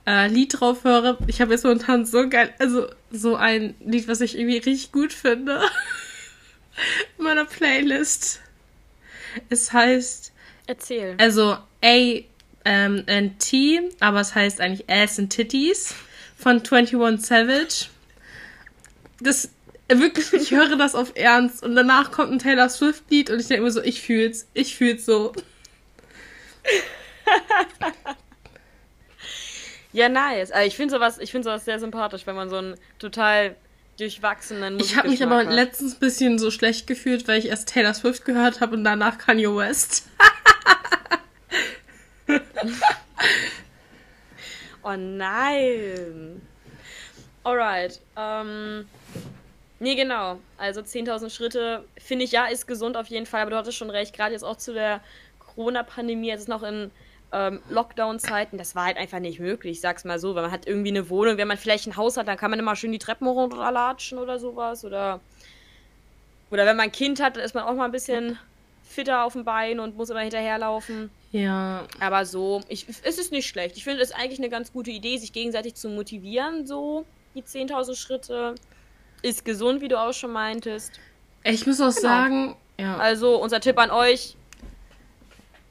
[0.06, 4.22] äh, Lied drauf höre, ich habe jetzt momentan so geil, also so ein Lied, was
[4.22, 5.62] ich irgendwie richtig gut finde.
[7.18, 8.42] In meiner Playlist.
[9.50, 10.34] Es heißt.
[10.68, 11.16] Erzähl.
[11.18, 12.22] Also A
[12.66, 15.94] ähm, and T, aber es heißt eigentlich Ass and Titties
[16.38, 17.88] von 21 Savage.
[19.20, 19.50] Das
[20.00, 23.48] wirklich, ich höre das auf Ernst und danach kommt ein Taylor Swift Lied und ich
[23.48, 25.34] denke mir so, ich fühl's, ich fühl's so.
[29.94, 30.52] ja, nice.
[30.52, 33.56] Also ich finde sowas, ich finde sowas sehr sympathisch, wenn man so einen total
[33.98, 35.52] durchwachsenen Ich habe mich aber hat.
[35.52, 39.18] letztens ein bisschen so schlecht gefühlt, weil ich erst Taylor Swift gehört habe und danach
[39.18, 40.08] Kanye West.
[44.84, 46.42] Oh nein.
[47.44, 48.00] Alright.
[48.18, 48.88] Ähm,
[49.80, 50.40] nee, genau.
[50.58, 53.90] Also 10.000 Schritte finde ich ja ist gesund auf jeden Fall, aber du hattest schon
[53.90, 55.02] recht, gerade jetzt auch zu der
[55.40, 56.90] Corona-Pandemie, jetzt ist noch in
[57.32, 60.68] ähm, Lockdown-Zeiten, das war halt einfach nicht möglich, ich sag's mal so, weil man hat
[60.68, 63.00] irgendwie eine Wohnung, wenn man vielleicht ein Haus hat, dann kann man immer schön die
[63.00, 65.20] Treppen runterlatschen oder sowas oder
[66.50, 68.38] oder wenn man ein Kind hat, dann ist man auch mal ein bisschen
[68.84, 71.10] fitter auf dem Bein und muss immer hinterherlaufen.
[71.32, 71.86] Ja.
[72.00, 73.78] Aber so, ich, es ist nicht schlecht.
[73.78, 77.96] Ich finde es eigentlich eine ganz gute Idee, sich gegenseitig zu motivieren, so die 10.000
[77.96, 78.56] Schritte.
[79.22, 80.94] Ist gesund, wie du auch schon meintest.
[81.44, 82.02] Ich muss auch genau.
[82.02, 82.98] sagen, ja.
[82.98, 84.36] Also, unser Tipp an euch: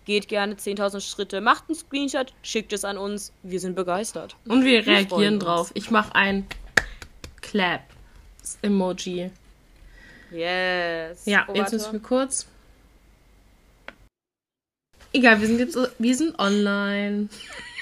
[0.05, 3.33] geht gerne 10.000 Schritte, macht einen Screenshot, schickt es an uns.
[3.43, 4.37] Wir sind begeistert.
[4.49, 5.73] Und wir, wir reagieren drauf.
[5.75, 6.47] Ich mache ein
[7.43, 9.31] Clap-Emoji.
[10.31, 11.27] Yes.
[11.27, 12.47] Ja, oh, jetzt müssen wir kurz.
[15.13, 17.29] Egal, wir sind jetzt wir sind online.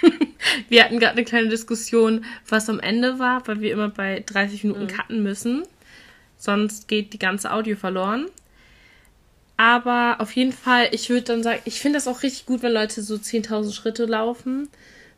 [0.69, 4.65] wir hatten gerade eine kleine Diskussion, was am Ende war, weil wir immer bei 30
[4.65, 4.89] Minuten mhm.
[4.89, 5.65] cutten müssen.
[6.39, 8.27] Sonst geht die ganze Audio verloren.
[9.57, 12.73] Aber auf jeden Fall, ich würde dann sagen, ich finde das auch richtig gut, wenn
[12.73, 14.69] Leute so 10.000 Schritte laufen.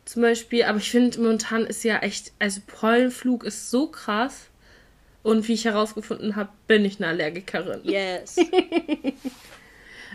[0.03, 0.63] Zum Beispiel.
[0.63, 4.47] Aber ich finde, momentan ist ja echt, also Pollenflug ist so krass.
[5.23, 7.81] Und wie ich herausgefunden habe, bin ich eine Allergikerin.
[7.83, 8.37] Yes.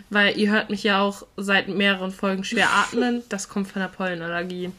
[0.09, 3.23] Weil ihr hört mich ja auch seit mehreren Folgen schwer atmen.
[3.29, 4.71] Das kommt von der Pollenallergie.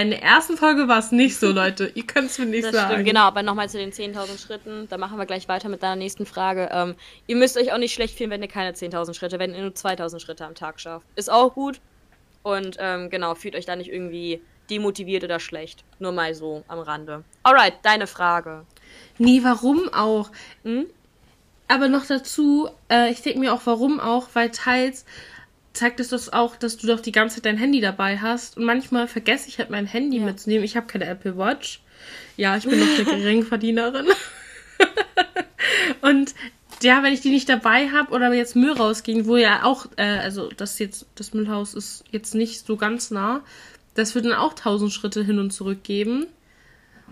[0.00, 1.90] In der ersten Folge war es nicht so, Leute.
[1.94, 2.92] Ihr könnt es mir nicht das sagen.
[2.92, 4.86] Stimmt, genau, aber nochmal zu den 10.000 Schritten.
[4.88, 6.70] Da machen wir gleich weiter mit deiner nächsten Frage.
[6.72, 6.94] Ähm,
[7.26, 9.72] ihr müsst euch auch nicht schlecht fühlen, wenn ihr keine 10.000 Schritte, wenn ihr nur
[9.72, 11.06] 2.000 Schritte am Tag schafft.
[11.14, 11.80] Ist auch gut.
[12.42, 15.84] Und ähm, genau, fühlt euch da nicht irgendwie demotiviert oder schlecht.
[15.98, 17.24] Nur mal so am Rande.
[17.42, 18.64] Alright, deine Frage.
[19.18, 20.30] Nee, warum auch?
[20.64, 20.86] Hm?
[21.72, 25.06] Aber noch dazu, äh, ich denke mir auch, warum auch, weil teils
[25.72, 28.58] zeigt es das auch, dass du doch die ganze Zeit dein Handy dabei hast.
[28.58, 30.24] Und manchmal vergesse ich halt mein Handy ja.
[30.24, 30.64] mitzunehmen.
[30.64, 31.80] Ich habe keine Apple Watch.
[32.36, 34.06] Ja, ich bin noch eine Geringverdienerin.
[36.02, 36.34] und
[36.82, 40.02] ja, wenn ich die nicht dabei habe oder jetzt Müll rausging, wo ja auch, äh,
[40.02, 43.42] also das jetzt, das Müllhaus ist jetzt nicht so ganz nah,
[43.94, 46.26] das wird dann auch tausend Schritte hin und zurück geben.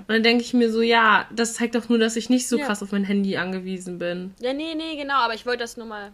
[0.06, 2.58] Und dann denke ich mir so, ja, das zeigt doch nur, dass ich nicht so
[2.58, 2.66] ja.
[2.66, 4.34] krass auf mein Handy angewiesen bin.
[4.40, 6.12] Ja, nee, nee, genau, aber ich wollte das nur mal.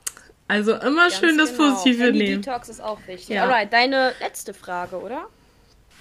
[0.48, 1.70] Also immer schön das genau.
[1.70, 2.42] Positive Handy nehmen.
[2.42, 3.30] Detox ist auch wichtig.
[3.30, 3.44] Ja.
[3.44, 5.26] Alright, deine letzte Frage, oder?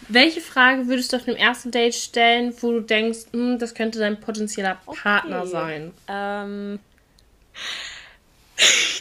[0.08, 3.98] Welche Frage würdest du auf dem ersten Date stellen, wo du denkst, hm, das könnte
[3.98, 5.50] dein potenzieller Partner okay.
[5.50, 5.94] sein?
[6.08, 6.80] Ähm.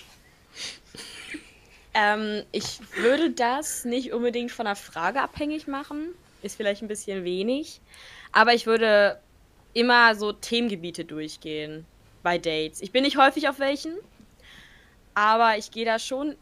[1.95, 6.15] ähm, ich würde das nicht unbedingt von der Frage abhängig machen.
[6.43, 7.81] Ist vielleicht ein bisschen wenig.
[8.35, 9.21] Aber ich würde
[9.75, 11.87] immer so Themengebiete durchgehen
[12.23, 12.81] bei Dates.
[12.83, 13.95] Ich bin nicht häufig auf welchen,
[15.15, 16.37] aber ich gehe da schon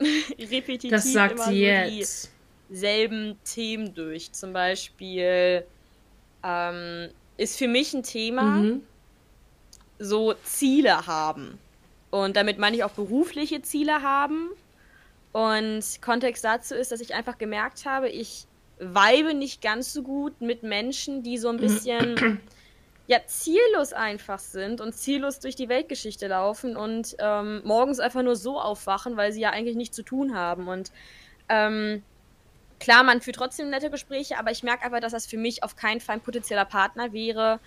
[0.38, 2.30] repetitiv Das sagt immer sie jetzt.
[2.70, 4.32] dieselben Themen durch.
[4.32, 5.64] Zum Beispiel
[6.44, 8.82] ähm, ist für mich ein Thema Mhm.
[9.98, 11.58] so Ziele haben.
[12.10, 14.50] Und damit meine ich auch berufliche Ziele haben.
[15.32, 18.46] Und Kontext dazu ist, dass ich einfach gemerkt habe, ich
[18.78, 22.40] weibe nicht ganz so gut mit Menschen, die so ein bisschen
[23.06, 28.36] ja ziellos einfach sind und ziellos durch die Weltgeschichte laufen und ähm, morgens einfach nur
[28.36, 30.68] so aufwachen, weil sie ja eigentlich nichts zu tun haben.
[30.68, 30.90] Und
[31.48, 32.02] ähm,
[32.80, 35.76] klar, man führt trotzdem nette Gespräche, aber ich merke einfach, dass das für mich auf
[35.76, 37.60] keinen Fall ein potenzieller Partner wäre.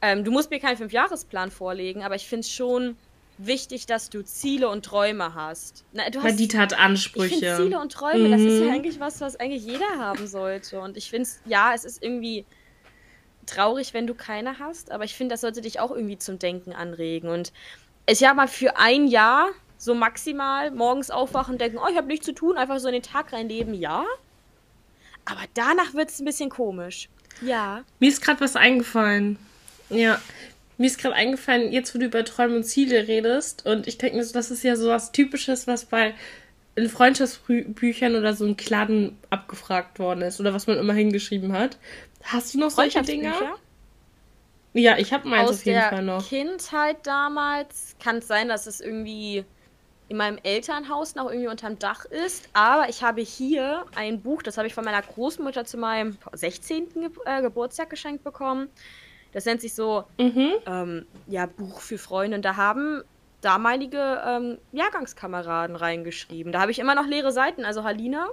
[0.00, 2.96] Ähm, du musst mir keinen Fünfjahresplan vorlegen, aber ich finde es schon
[3.38, 5.84] wichtig, dass du Ziele und Träume hast.
[5.92, 7.36] Na, du hast die hat ich Ansprüche.
[7.36, 8.72] finde Ziele und Träume, das ist ja Mhm.
[8.72, 10.80] eigentlich was, was eigentlich jeder haben sollte.
[10.80, 12.44] Und ich finde es, ja, es ist irgendwie
[13.46, 16.72] traurig, wenn du keine hast, aber ich finde, das sollte dich auch irgendwie zum Denken
[16.72, 17.30] anregen.
[17.30, 17.52] Und
[18.06, 19.48] ich habe mal für ein Jahr
[19.78, 22.94] so maximal morgens aufwachen und denken, oh, ich habe nichts zu tun, einfach so in
[22.94, 24.04] den Tag reinleben, ja.
[25.24, 27.08] Aber danach wird es ein bisschen komisch.
[27.42, 27.84] Ja.
[28.00, 29.38] Mir ist gerade was eingefallen.
[29.90, 30.20] Ja.
[30.78, 34.16] Mir ist gerade eingefallen, jetzt wo du über Träume und Ziele redest, und ich denke
[34.16, 36.14] mir so, das ist ja so was Typisches, was bei
[36.76, 41.76] in Freundschaftsbüchern oder so in Kladen abgefragt worden ist oder was man immer hingeschrieben hat.
[42.22, 43.56] Hast du noch solche Dinger?
[44.74, 46.28] Ja, ich habe meins Aus auf jeden Fall noch.
[46.28, 49.44] Kindheit damals kann es sein, dass es irgendwie
[50.08, 52.48] in meinem Elternhaus noch irgendwie unterm Dach ist.
[52.52, 56.90] Aber ich habe hier ein Buch, das habe ich von meiner Großmutter zu meinem 16.
[56.94, 58.68] Ge äh, Geburtstag geschenkt bekommen.
[59.32, 60.52] Das nennt sich so Mhm.
[60.66, 62.36] ähm, ja, Buch für Freunde.
[62.36, 63.02] Und da haben
[63.40, 66.52] damalige ähm, Jahrgangskameraden reingeschrieben.
[66.52, 67.64] Da habe ich immer noch leere Seiten.
[67.64, 68.26] Also Halina,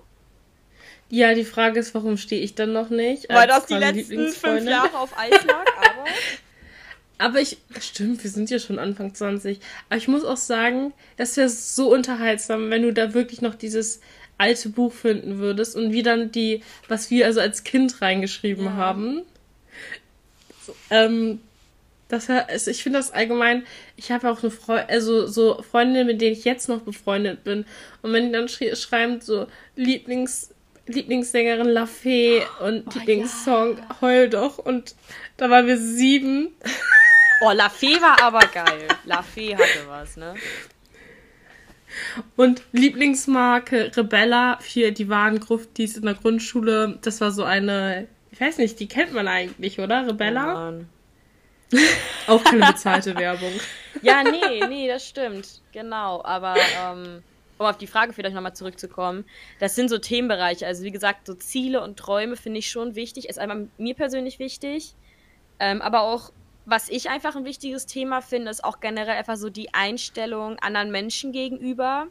[1.10, 3.28] Ja, die Frage ist, warum stehe ich dann noch nicht?
[3.30, 4.64] weil das die letzten fünf?
[4.68, 5.66] Jahre auf Eis lag.
[5.78, 6.06] Aber
[7.18, 9.60] Aber ich, stimmt, wir sind ja schon Anfang 20.
[9.90, 14.02] Aber ich muss auch sagen, das wäre so unterhaltsam, wenn du da wirklich noch dieses
[14.38, 18.74] alte Buch finden würdest und wie dann die, was wir also als Kind reingeschrieben Ja.
[18.74, 19.22] haben.
[20.90, 21.42] Ähm,
[22.08, 23.66] das also ich finde das allgemein,
[23.98, 27.66] ich habe auch eine Freundin, also so Freundinnen, mit denen ich jetzt noch befreundet bin.
[28.04, 30.52] Und wenn die dann schrie- schreiben, so Lieblings,
[30.86, 34.96] Lieblingssängerin La Fee und Lieblingssong Heul doch und
[35.38, 36.50] da waren wir sieben.
[37.42, 38.88] Oh, La Fee war aber geil.
[39.06, 40.36] La Fee hatte was, ne?
[42.36, 47.00] Und Lieblingsmarke Rebella für die Warengruft, in der Grundschule.
[47.02, 50.06] Das war so eine, ich weiß nicht, die kennt man eigentlich, oder?
[50.06, 50.52] Rebella?
[50.52, 50.90] Oh Mann.
[52.28, 53.54] Auch keine bezahlte Werbung.
[54.02, 55.62] Ja, nee, nee, das stimmt.
[55.72, 56.22] Genau.
[56.22, 57.24] Aber ähm,
[57.58, 59.24] um auf die Frage vielleicht nochmal zurückzukommen,
[59.60, 60.68] das sind so Themenbereiche.
[60.68, 63.30] Also wie gesagt, so Ziele und Träume finde ich schon wichtig.
[63.30, 64.96] Ist einmal mir persönlich wichtig.
[65.62, 66.34] Ähm, aber auch,
[66.66, 70.92] was ich einfach ein wichtiges Thema finde, ist auch generell einfach so die Einstellung anderen
[70.92, 72.08] Menschen gegenüber.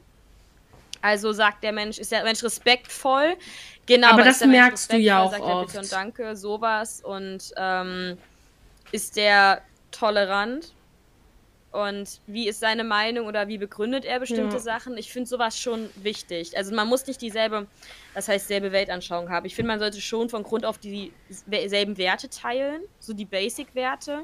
[1.04, 3.36] Also sagt der Mensch, ist der Mensch respektvoll?
[3.86, 5.76] Genau, Aber das merkst du ja auch sagt er Bitte oft.
[5.78, 7.02] und danke, sowas.
[7.04, 8.16] Und ähm,
[8.92, 10.72] ist der tolerant?
[11.70, 14.62] Und wie ist seine Meinung oder wie begründet er bestimmte Ja.
[14.62, 14.96] Sachen?
[14.96, 16.56] Ich finde sowas schon wichtig.
[16.56, 17.66] Also man muss nicht dieselbe,
[18.14, 19.44] das heißt selbe Weltanschauung haben.
[19.44, 24.20] Ich finde, man sollte schon von Grund auf dieselben Werte teilen, so die Basic-Werte.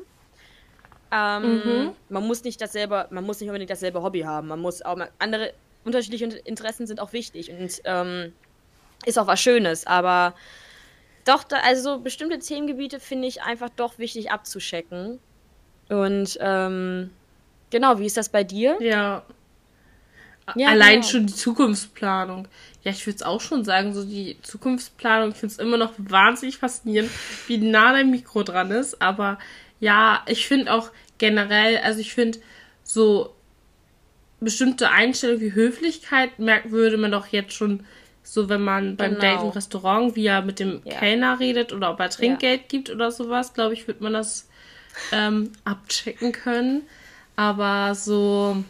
[1.12, 1.92] Ähm, Mhm.
[2.08, 4.46] Man muss nicht dasselbe, man muss nicht unbedingt dasselbe Hobby haben.
[4.46, 5.52] Man muss auch andere
[5.84, 8.32] unterschiedliche Interessen sind auch wichtig und ähm,
[9.06, 9.86] ist auch was Schönes.
[9.86, 10.34] Aber
[11.24, 15.18] doch, da, also so bestimmte Themengebiete finde ich einfach doch wichtig abzuschecken.
[15.88, 17.10] Und ähm,
[17.70, 18.76] genau, wie ist das bei dir?
[18.80, 19.24] Ja.
[20.56, 21.06] Ja, Allein genau.
[21.06, 22.48] schon die Zukunftsplanung.
[22.82, 25.92] Ja, ich würde es auch schon sagen, so die Zukunftsplanung, ich finde es immer noch
[25.98, 27.10] wahnsinnig faszinierend,
[27.46, 29.00] wie nah dein Mikro dran ist.
[29.00, 29.38] Aber
[29.78, 32.40] ja, ich finde auch generell, also ich finde
[32.82, 33.32] so
[34.40, 37.84] bestimmte Einstellungen wie Höflichkeit merkt, würde man doch jetzt schon
[38.32, 39.20] so, wenn man beim Genau.
[39.22, 41.00] Date im Restaurant, wie er mit dem Ja.
[41.00, 44.48] Kellner redet oder ob er Trinkgeld gibt oder sowas, glaube ich, wird man das
[45.10, 46.82] ähm, abchecken können.
[47.34, 48.62] Aber so,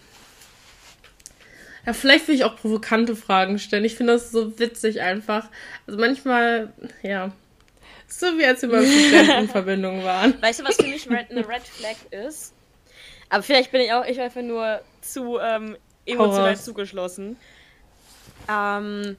[1.85, 3.85] ja, vielleicht will ich auch provokante Fragen stellen.
[3.85, 5.49] Ich finde das so witzig einfach.
[5.87, 7.31] Also manchmal, ja,
[8.07, 10.41] so wie als wir beim Studentenverbindung waren.
[10.41, 11.97] Weißt du, was für mich eine Red Flag
[12.27, 12.55] ist?
[13.29, 16.65] Aber vielleicht bin ich auch ich einfach nur zu ähm, emotional raus.
[16.65, 17.37] zugeschlossen.
[18.49, 19.17] Ähm,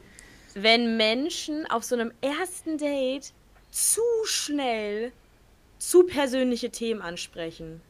[0.55, 3.33] wenn Menschen auf so einem ersten Date
[3.71, 5.11] zu schnell
[5.79, 7.81] zu persönliche Themen ansprechen.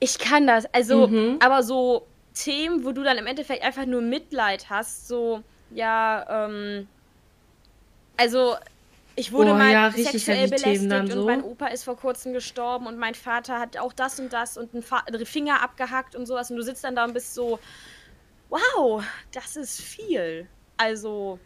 [0.00, 0.66] Ich kann das.
[0.74, 1.38] Also, mhm.
[1.40, 6.88] aber so Themen, wo du dann im Endeffekt einfach nur Mitleid hast, so, ja, ähm,
[8.16, 8.56] also
[9.14, 11.24] ich wurde oh, mal ja, sexuell belästigt und so.
[11.24, 14.74] mein Opa ist vor kurzem gestorben und mein Vater hat auch das und das und
[14.74, 17.58] einen, einen Finger abgehackt und sowas und du sitzt dann da und bist so,
[18.52, 20.46] wow, das ist viel.
[20.76, 21.38] Also,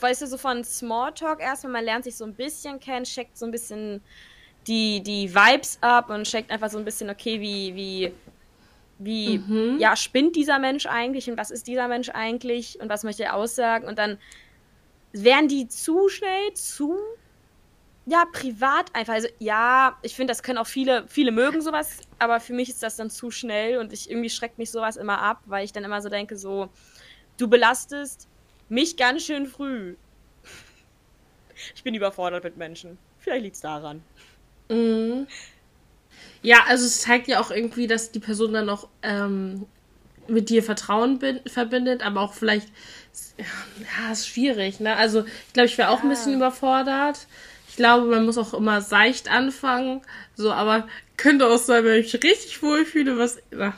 [0.00, 3.46] weißt du, so von Smalltalk erstmal, man lernt sich so ein bisschen kennen, checkt so
[3.46, 4.02] ein bisschen
[4.66, 8.12] die, die Vibes ab und checkt einfach so ein bisschen, okay, wie, wie,
[8.98, 9.78] wie, mhm.
[9.78, 13.34] ja, spinnt dieser Mensch eigentlich und was ist dieser Mensch eigentlich und was möchte er
[13.34, 14.18] aussagen und dann
[15.12, 16.98] wären die zu schnell, zu
[18.06, 19.14] ja, privat einfach.
[19.14, 22.82] Also ja, ich finde, das können auch viele, viele mögen sowas, aber für mich ist
[22.82, 25.84] das dann zu schnell und ich irgendwie schreckt mich sowas immer ab, weil ich dann
[25.84, 26.68] immer so denke, so,
[27.36, 28.28] du belastest
[28.68, 29.96] mich ganz schön früh.
[31.74, 32.96] Ich bin überfordert mit Menschen.
[33.18, 34.02] Vielleicht liegt es daran.
[34.68, 35.26] Mhm.
[36.42, 39.66] Ja, also es zeigt ja auch irgendwie, dass die Person dann noch ähm,
[40.28, 42.68] mit dir Vertrauen verbindet, aber auch vielleicht
[43.38, 44.96] ja, ist schwierig, ne?
[44.96, 46.02] Also, ich glaube, ich wäre auch ja.
[46.04, 47.26] ein bisschen überfordert.
[47.76, 50.00] Ich glaube, man muss auch immer seicht anfangen.
[50.34, 53.74] So, aber könnte auch sein, wenn ich mich richtig wohlfühle, was, na,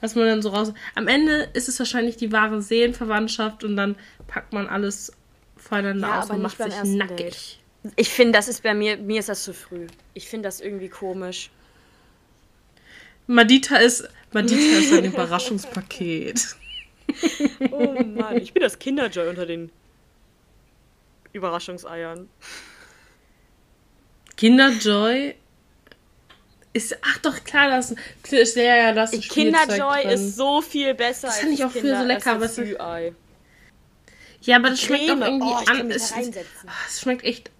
[0.00, 0.72] was man dann so raus.
[0.94, 3.96] Am Ende ist es wahrscheinlich die wahre Seelenverwandtschaft und dann
[4.28, 5.12] packt man alles
[5.56, 7.16] voneinander ja, aus und macht sich nackig.
[7.82, 7.92] Date.
[7.96, 9.88] Ich finde, das ist bei mir, mir ist das zu früh.
[10.14, 11.50] Ich finde das irgendwie komisch.
[13.26, 16.54] Madita ist, Madita ist ein Überraschungspaket.
[17.72, 19.72] oh Mann, ich bin das Kinderjoy unter den
[21.32, 22.28] Überraschungseiern.
[24.36, 25.34] Kinderjoy
[26.72, 27.94] ist, ach doch, klar, das
[28.30, 32.00] ist ja, ja, das ist Kinderjoy ist so viel besser das als ich auch Kinder,
[32.00, 32.56] so lecker, es
[34.42, 34.98] Ja, aber das Creme.
[34.98, 35.90] schmeckt auch irgendwie oh, an.
[35.90, 37.50] Es, es, schmeckt echt.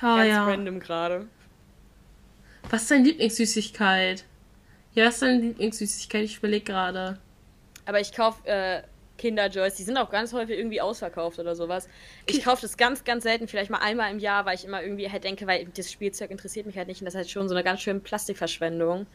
[0.00, 0.44] Ja, Ganz ja.
[0.44, 1.26] random gerade.
[2.70, 4.24] Was ist deine Lieblingssüßigkeit?
[4.94, 6.24] Ja, was ist deine Lieblingssüßigkeit?
[6.24, 7.18] Ich überlege gerade.
[7.86, 8.82] Aber ich kaufe äh,
[9.18, 11.88] Kinderjoys, die sind auch ganz häufig irgendwie ausverkauft oder sowas.
[12.26, 15.10] Ich kaufe das ganz, ganz selten, vielleicht mal einmal im Jahr, weil ich immer irgendwie
[15.10, 17.54] halt denke, weil das Spielzeug interessiert mich halt nicht und das ist halt schon so
[17.54, 19.06] eine ganz schöne Plastikverschwendung.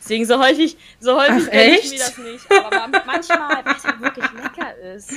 [0.00, 2.50] Deswegen so häufig, so häufig Ach, ich mir das nicht.
[2.50, 5.12] Aber manchmal, weil es halt wirklich lecker ist.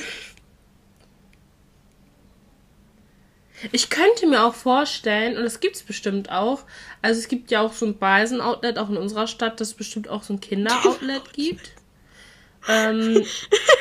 [3.72, 6.64] Ich könnte mir auch vorstellen, und das gibt es bestimmt auch,
[7.02, 10.10] also es gibt ja auch so ein Beisen-Outlet auch in unserer Stadt, das es bestimmt
[10.10, 11.72] auch so ein Kinder-Outlet gibt.
[12.70, 13.26] Ähm,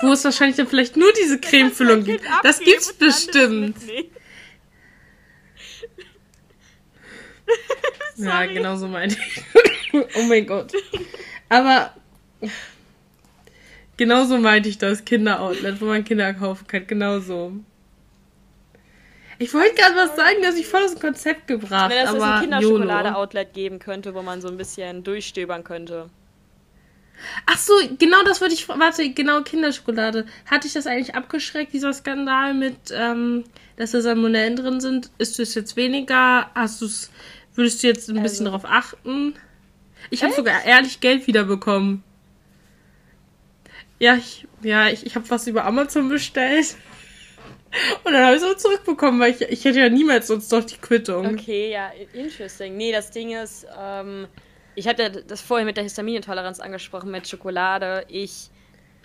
[0.00, 2.24] wo es wahrscheinlich dann vielleicht nur diese Cremefüllung gibt.
[2.42, 3.76] Das gibt's bestimmt.
[8.16, 9.42] ja, genau so meinte ich.
[10.16, 10.72] oh mein Gott.
[11.48, 11.94] Aber
[13.96, 16.86] genau so meinte ich das Kinderoutlet, wo man Kinder kaufen kann.
[16.86, 17.52] Genau so.
[19.40, 21.90] Ich wollte gerade was sagen, dass ich voll aus dem Konzept gebracht.
[21.90, 26.10] Wenn es ein Kinderschokolade-Outlet geben könnte, wo man so ein bisschen durchstöbern könnte.
[27.46, 28.68] Ach so, genau das würde ich.
[28.68, 30.26] Warte, genau, Kinderschokolade.
[30.46, 33.44] Hatte ich das eigentlich abgeschreckt, dieser Skandal mit, ähm,
[33.76, 35.10] dass da Salmonellen drin sind?
[35.18, 36.50] Ist es jetzt weniger?
[36.54, 37.10] Hast du es.
[37.54, 38.22] Würdest du jetzt ein also.
[38.22, 39.34] bisschen darauf achten?
[40.10, 42.04] Ich habe sogar ehrlich Geld wiederbekommen.
[43.98, 46.76] Ja, ich, ja, ich, ich habe was über Amazon bestellt.
[48.04, 50.64] Und dann habe ich es auch zurückbekommen, weil ich, ich hätte ja niemals sonst doch
[50.64, 51.26] die Quittung.
[51.26, 52.76] Okay, ja, interesting.
[52.76, 54.26] Nee, das Ding ist, ähm,
[54.78, 58.04] ich hatte das vorhin mit der Histaminintoleranz angesprochen, mit Schokolade.
[58.06, 58.48] Ich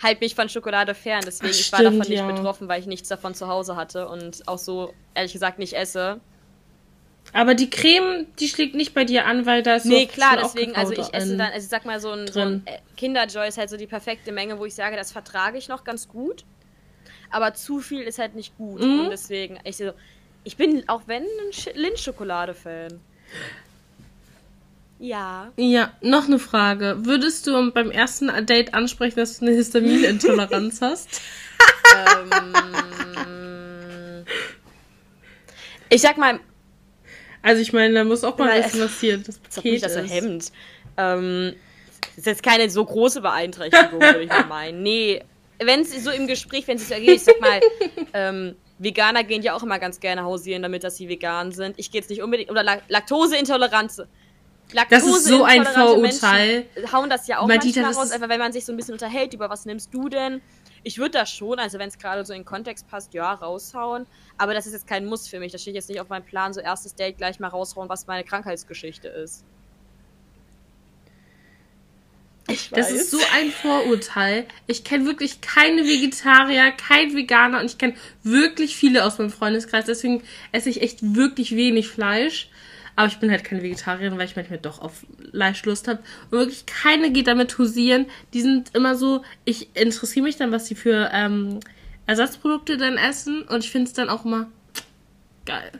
[0.00, 2.30] halte mich von Schokolade fern, deswegen Ach, ich war davon nicht ja.
[2.30, 6.20] betroffen, weil ich nichts davon zu Hause hatte und auch so, ehrlich gesagt, nicht esse.
[7.32, 10.76] Aber die Creme, die schlägt nicht bei dir an, weil da ist Nee, klar, deswegen,
[10.76, 13.58] also ich esse dann, also ich sag mal, so ein, so ein äh, Kinderjoy ist
[13.58, 16.44] halt so die perfekte Menge, wo ich sage, das vertrage ich noch ganz gut.
[17.30, 18.80] Aber zu viel ist halt nicht gut.
[18.80, 19.00] Mhm.
[19.00, 19.90] Und deswegen, ich, so,
[20.44, 23.00] ich bin auch wenn ein Lindschokolade-Fan.
[24.98, 25.52] Ja.
[25.56, 26.96] Ja, noch eine Frage.
[27.00, 31.20] Würdest du beim ersten Date ansprechen, dass du eine Histaminintoleranz hast?
[31.96, 34.24] ähm,
[35.90, 36.40] ich sag mal.
[37.42, 39.84] Also ich meine, da muss auch mal wissen, was hier das Paket ist.
[39.84, 40.10] Das ist.
[40.10, 40.52] Hemd.
[40.96, 41.54] Ähm,
[42.00, 44.82] das ist jetzt keine so große Beeinträchtigung, würde ich mal meinen.
[44.82, 45.22] Nee,
[45.62, 47.60] wenn es so im Gespräch, wenn es so ergeht, ich sag mal,
[48.14, 51.78] ähm, Veganer gehen ja auch immer ganz gerne hausieren, damit dass sie vegan sind.
[51.78, 54.02] Ich gehe jetzt nicht unbedingt, oder Laktoseintoleranz
[54.90, 56.66] das ist so ein Vorurteil.
[56.74, 58.94] Menschen hauen das ja auch Madita, manchmal raus, einfach wenn man sich so ein bisschen
[58.94, 60.40] unterhält, über was nimmst du denn?
[60.82, 64.06] Ich würde das schon, also wenn es gerade so in den Kontext passt, ja, raushauen.
[64.36, 65.50] Aber das ist jetzt kein Muss für mich.
[65.50, 68.24] Das steht jetzt nicht auf meinem Plan, so erstes Date gleich mal raushauen, was meine
[68.24, 69.44] Krankheitsgeschichte ist.
[72.46, 74.46] Ich das ist so ein Vorurteil.
[74.66, 79.86] Ich kenne wirklich keine Vegetarier, kein Veganer und ich kenne wirklich viele aus meinem Freundeskreis.
[79.86, 82.50] Deswegen esse ich echt wirklich wenig Fleisch.
[82.96, 85.98] Aber ich bin halt keine Vegetarierin, weil ich manchmal doch auf Fleisch Lust habe.
[86.30, 88.06] Und wirklich keine geht damit husieren.
[88.32, 91.58] Die sind immer so, ich interessiere mich dann, was die für ähm,
[92.06, 93.42] Ersatzprodukte dann essen.
[93.42, 94.46] Und ich finde es dann auch immer
[95.44, 95.72] geil.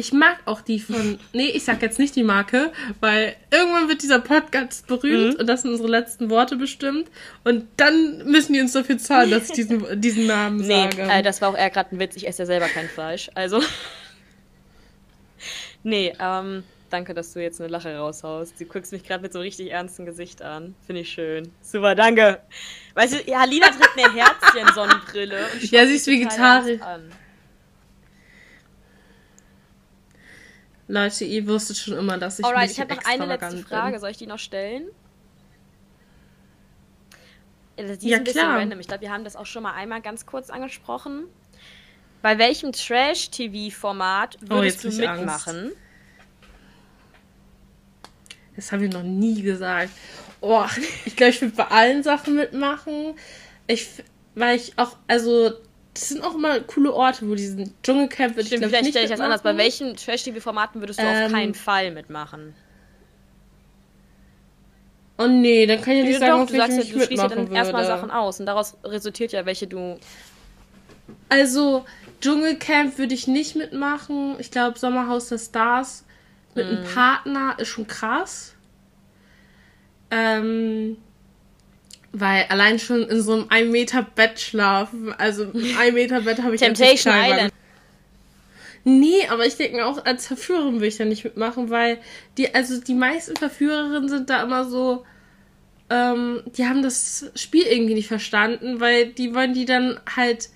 [0.00, 1.18] Ich mag auch die von.
[1.32, 5.40] Nee, ich sag jetzt nicht die Marke, weil irgendwann wird dieser Podcast berühmt Mhm.
[5.40, 7.08] und das sind unsere letzten Worte bestimmt.
[7.44, 11.02] Und dann müssen die uns dafür zahlen, dass ich diesen, diesen Namen Nee, sage.
[11.02, 12.14] äh, das war auch eher gerade ein Witz.
[12.16, 13.28] Ich esse ja selber kein Fleisch.
[13.34, 13.60] Also.
[15.82, 18.60] Nee, ähm, danke, dass du jetzt eine Lache raushaust.
[18.60, 20.74] Du guckst mich gerade mit so richtig ernsten Gesicht an.
[20.86, 21.52] Finde ich schön.
[21.62, 22.40] Super, danke.
[22.94, 25.46] Weißt du, ja, Halina trägt eine Herzchen-Sonnenbrille.
[25.62, 26.80] Ja, sie ist Vegetarier-.
[30.90, 33.92] Leute, ihr wusstet schon immer, dass ich Alright, ich habe noch eine letzte Frage.
[33.92, 34.00] Bin.
[34.00, 34.88] Soll ich die noch stellen?
[37.76, 38.58] Ja, Die ist Ja, ein bisschen klar.
[38.58, 38.80] random.
[38.80, 41.24] Ich glaube, wir haben das auch schon mal einmal ganz kurz angesprochen.
[42.22, 45.46] Bei welchem Trash-TV-Format Oh, würdest jetzt du ich Angst.
[45.46, 45.72] mitmachen?
[48.56, 49.90] Das haben wir noch nie gesagt.
[50.40, 50.64] Oh,
[51.04, 53.14] ich glaube, ich würde bei allen Sachen mitmachen.
[53.66, 53.88] Ich,
[54.34, 55.50] weil ich auch, also,
[55.94, 59.10] das sind auch immer coole Orte, wo diesen Dschungelcamp ich, Stimmt, glaub vielleicht stelle ich
[59.12, 59.42] das anders.
[59.42, 59.64] Bei mitmachen.
[59.86, 62.54] welchen Trash-TV-Formaten würdest du auf Ähm, keinen Fall mitmachen?
[65.20, 66.92] Oh nee, dann kann ich ja nicht Ja, sagen, doch, auf du sagst ja, ich
[66.92, 67.84] du schließt ja mitmachen dann erstmal.
[67.86, 69.98] Sachen aus und daraus resultiert ja, welche du.
[71.28, 71.84] Also,
[72.20, 74.36] Dschungelcamp würde ich nicht mitmachen.
[74.38, 76.04] Ich glaube, Sommerhaus der Stars
[76.54, 76.76] mit Mhm.
[76.76, 78.54] einem Partner ist schon krass.
[80.10, 80.96] Ähm,
[82.12, 86.42] weil allein schon in so einem 1 Meter Bett schlafen, also im 1 Meter Bett
[86.42, 87.52] habe ich Temptation war Island.
[88.84, 91.98] Nee, aber ich denke mir auch, als Verführerin würde ich da nicht mitmachen, weil
[92.38, 95.04] die, also die meisten Verführerinnen sind da immer so,
[95.90, 100.48] ähm, die haben das Spiel irgendwie nicht verstanden, weil die wollen die dann halt,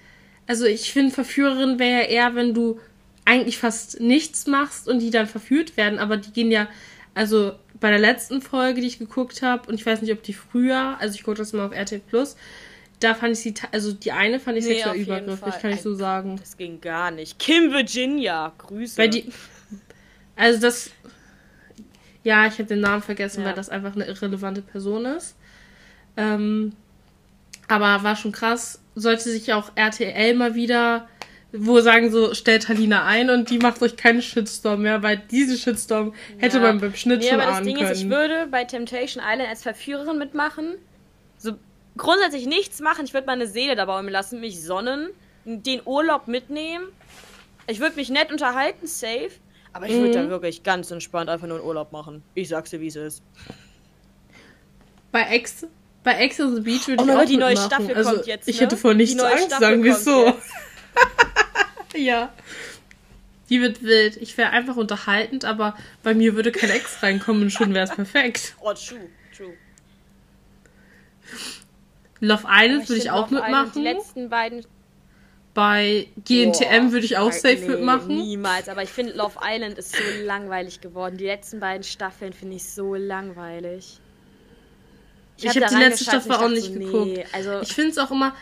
[0.47, 2.79] also ich finde, Verführerin wäre ja eher, wenn du
[3.25, 6.69] eigentlich fast nichts machst und die dann verführt werden, aber die gehen ja,
[7.15, 10.33] also bei der letzten Folge, die ich geguckt habe, und ich weiß nicht, ob die
[10.33, 12.37] früher, also ich gucke das mal auf RTL Plus,
[13.01, 15.95] da fand ich sie, also die eine fand ich Nee, sexuell übergriffig, kann ich so
[15.95, 16.37] sagen.
[16.39, 17.39] Das ging gar nicht.
[17.39, 18.97] Kim Virginia, Grüße.
[18.99, 19.33] Weil die.
[20.37, 20.91] Also das.
[22.23, 23.49] Ja, ich habe den Namen vergessen, Ja.
[23.49, 25.35] weil das einfach eine irrelevante Person ist.
[26.17, 26.75] Ähm,
[27.67, 28.81] aber war schon krass.
[28.95, 31.09] Sollte sich auch RTL mal wieder,
[31.53, 35.57] wo sagen so, stellt Halina ein und die macht euch keinen Shitstorm mehr, weil diesen
[35.57, 36.63] Shitstorm hätte Ja.
[36.65, 37.91] man beim Schnitt Nee, schon aber das ahnen Ding können.
[37.91, 40.75] ist, ich würde bei Temptation Island als Verführerin mitmachen.
[41.39, 41.53] So
[41.97, 43.05] grundsätzlich nichts machen.
[43.05, 45.09] Ich würde meine Seele dabei baumeln lassen, mich sonnen,
[45.45, 46.85] den Urlaub mitnehmen.
[47.67, 49.31] Ich würde mich nett unterhalten, safe.
[49.75, 50.25] Aber ich würde Mhm.
[50.25, 52.23] da wirklich ganz entspannt einfach nur einen Urlaub machen.
[52.35, 53.23] Ich sag's dir, wie es ist.
[55.11, 55.67] bei Ex,
[56.05, 57.71] bei Ex on the Beach würde Oh ich auch die neue mitmachen.
[57.71, 58.63] Staffel also, kommt jetzt, Ich ne?
[58.63, 60.35] hätte vor Die nichts Angst, Staffel sagen wir so.
[61.97, 62.33] ja.
[63.49, 64.17] Die wird wild.
[64.17, 67.91] Ich wäre einfach unterhaltend, aber bei mir würde kein Ex reinkommen und schon wäre es
[67.95, 68.57] perfekt.
[68.61, 69.55] Oh, true, true.
[72.21, 73.73] Love Island würde ich auch Love mitmachen.
[73.75, 74.65] Die letzten beiden.
[75.55, 78.17] Bei GNTM würde ich auch nee, safe mitmachen.
[78.17, 81.19] Niemals, aber ich finde Love Island ist so langweilig geworden.
[81.19, 84.01] Die letzten beiden Staffeln finde ich so langweilig.
[85.37, 87.07] Ich hab habe da die letzte Staffel auch ich nicht dachte geguckt.
[87.13, 88.35] Nee, also Ich finde es auch immer.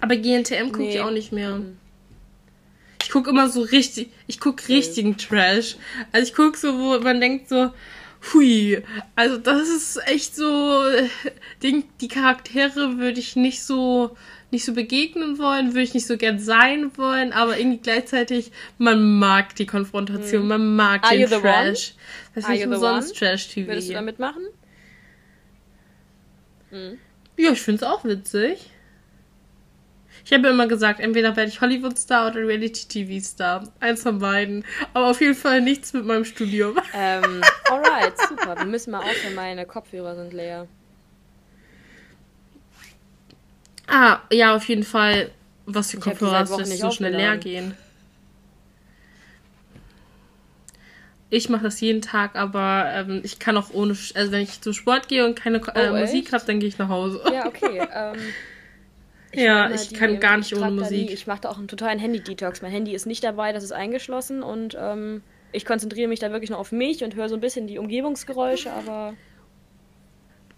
[0.00, 1.00] Aber GNTM gucke ich Nee.
[1.00, 1.58] auch nicht mehr.
[1.58, 1.76] Mhm.
[3.02, 4.10] Ich gucke immer so richtig.
[4.26, 5.76] Ich gucke richtigen Trash.
[6.12, 7.70] Also ich gucke so, wo man denkt so.
[8.32, 8.80] Hui,
[9.16, 11.08] also das ist echt so, äh,
[11.62, 14.16] die, die Charaktere würde ich nicht so,
[14.52, 19.18] nicht so begegnen wollen, würde ich nicht so gern sein wollen, aber irgendwie gleichzeitig, man
[19.18, 21.02] mag die Konfrontation, man mag.
[21.04, 21.28] Are den?
[21.28, 21.94] Trash.
[22.34, 23.16] Das ist nicht umsonst?
[23.16, 23.66] Trash-TV.
[23.66, 24.44] würdest du da mitmachen?
[27.36, 28.70] Ja, ich finde es auch witzig.
[30.24, 33.72] Ich habe immer gesagt, entweder werde ich Hollywood-Star oder Reality-TV-Star.
[33.80, 34.64] Eins von beiden.
[34.94, 36.78] Aber auf jeden Fall nichts mit meinem Studium.
[36.94, 38.56] ähm, alright, super.
[38.56, 40.68] Wir müssen mal aufhören, meine Kopfhörer sind leer.
[43.92, 45.30] Ah, ja, auf jeden Fall.
[45.66, 47.76] Was für Ich Kopfhörer hast, Wochen dass so schnell leer gehen?
[51.30, 54.72] Ich mache das jeden Tag, aber ähm, ich kann auch ohne, also wenn ich zum
[54.72, 57.22] Sport gehe und keine äh, Oh, Musik habe, dann gehe ich nach Hause.
[57.32, 57.80] Ja, okay.
[57.94, 58.16] Ähm,
[59.34, 60.70] Ja, ich kann gar nicht ohne.
[60.72, 61.10] Musik.
[61.10, 62.60] Ich mache da auch einen totalen Handy-Detox.
[62.62, 65.22] Mein Handy ist nicht dabei, das ist eingeschlossen und ähm,
[65.52, 68.70] ich konzentriere mich da wirklich nur auf mich und höre so ein bisschen die Umgebungsgeräusche,
[68.72, 69.14] aber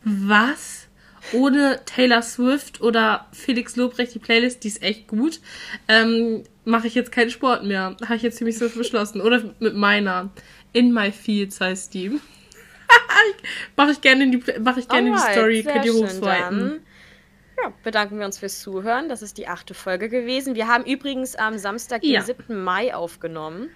[0.03, 0.89] Was?
[1.33, 5.41] ohne Taylor Swift oder Felix Lobrecht die Playlist, die ist echt gut,
[5.89, 7.97] ähm, mache ich jetzt keinen Sport mehr.
[8.03, 9.21] Habe ich jetzt ziemlich so beschlossen.
[9.21, 10.31] Oder mit meiner.
[10.73, 12.11] In My Fields heißt die.
[13.77, 16.81] mache ich gerne in die, mach ich gerne Alright, die Story, könnt ihr hochswipen.
[17.63, 19.09] Ja, bedanken wir uns fürs Zuhören.
[19.09, 20.57] Das ist die achte Folge gewesen.
[20.57, 22.23] Wir haben übrigens am Samstag, den ja.
[22.23, 22.63] 7.
[22.63, 23.71] Mai, aufgenommen.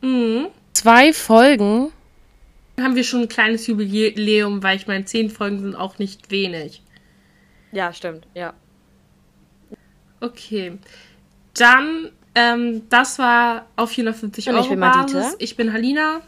[0.00, 0.48] Mhm.
[0.72, 1.92] Zwei Folgen
[2.80, 6.82] haben wir schon ein kleines Jubiläum, weil ich meine, zehn Folgen sind auch nicht wenig.
[7.70, 8.54] Ja, stimmt, ja.
[10.20, 10.78] Okay.
[11.54, 15.14] Dann, ähm, das war auf 450 Und Euro ich bin Basis.
[15.14, 15.36] Madita.
[15.38, 16.22] Ich bin Halina.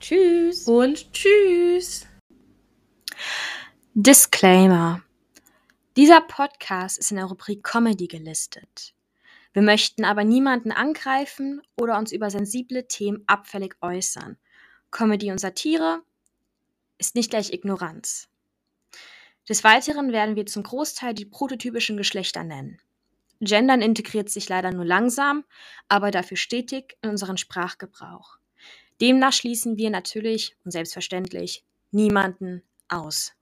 [0.00, 0.64] Tschüss.
[0.64, 2.06] Und tschüss.
[3.94, 5.02] Disclaimer.
[5.96, 8.94] Dieser Podcast ist in der Rubrik Comedy gelistet.
[9.58, 14.38] Wir möchten aber niemanden angreifen oder uns über sensible Themen abfällig äußern.
[14.92, 16.00] Comedy und Satire
[16.96, 18.28] ist nicht gleich Ignoranz.
[19.48, 22.80] Des Weiteren werden wir zum Großteil die prototypischen Geschlechter nennen.
[23.40, 25.44] Gendern integriert sich leider nur langsam,
[25.88, 28.38] aber dafür stetig in unseren Sprachgebrauch.
[29.00, 33.32] Demnach schließen wir natürlich und selbstverständlich niemanden aus.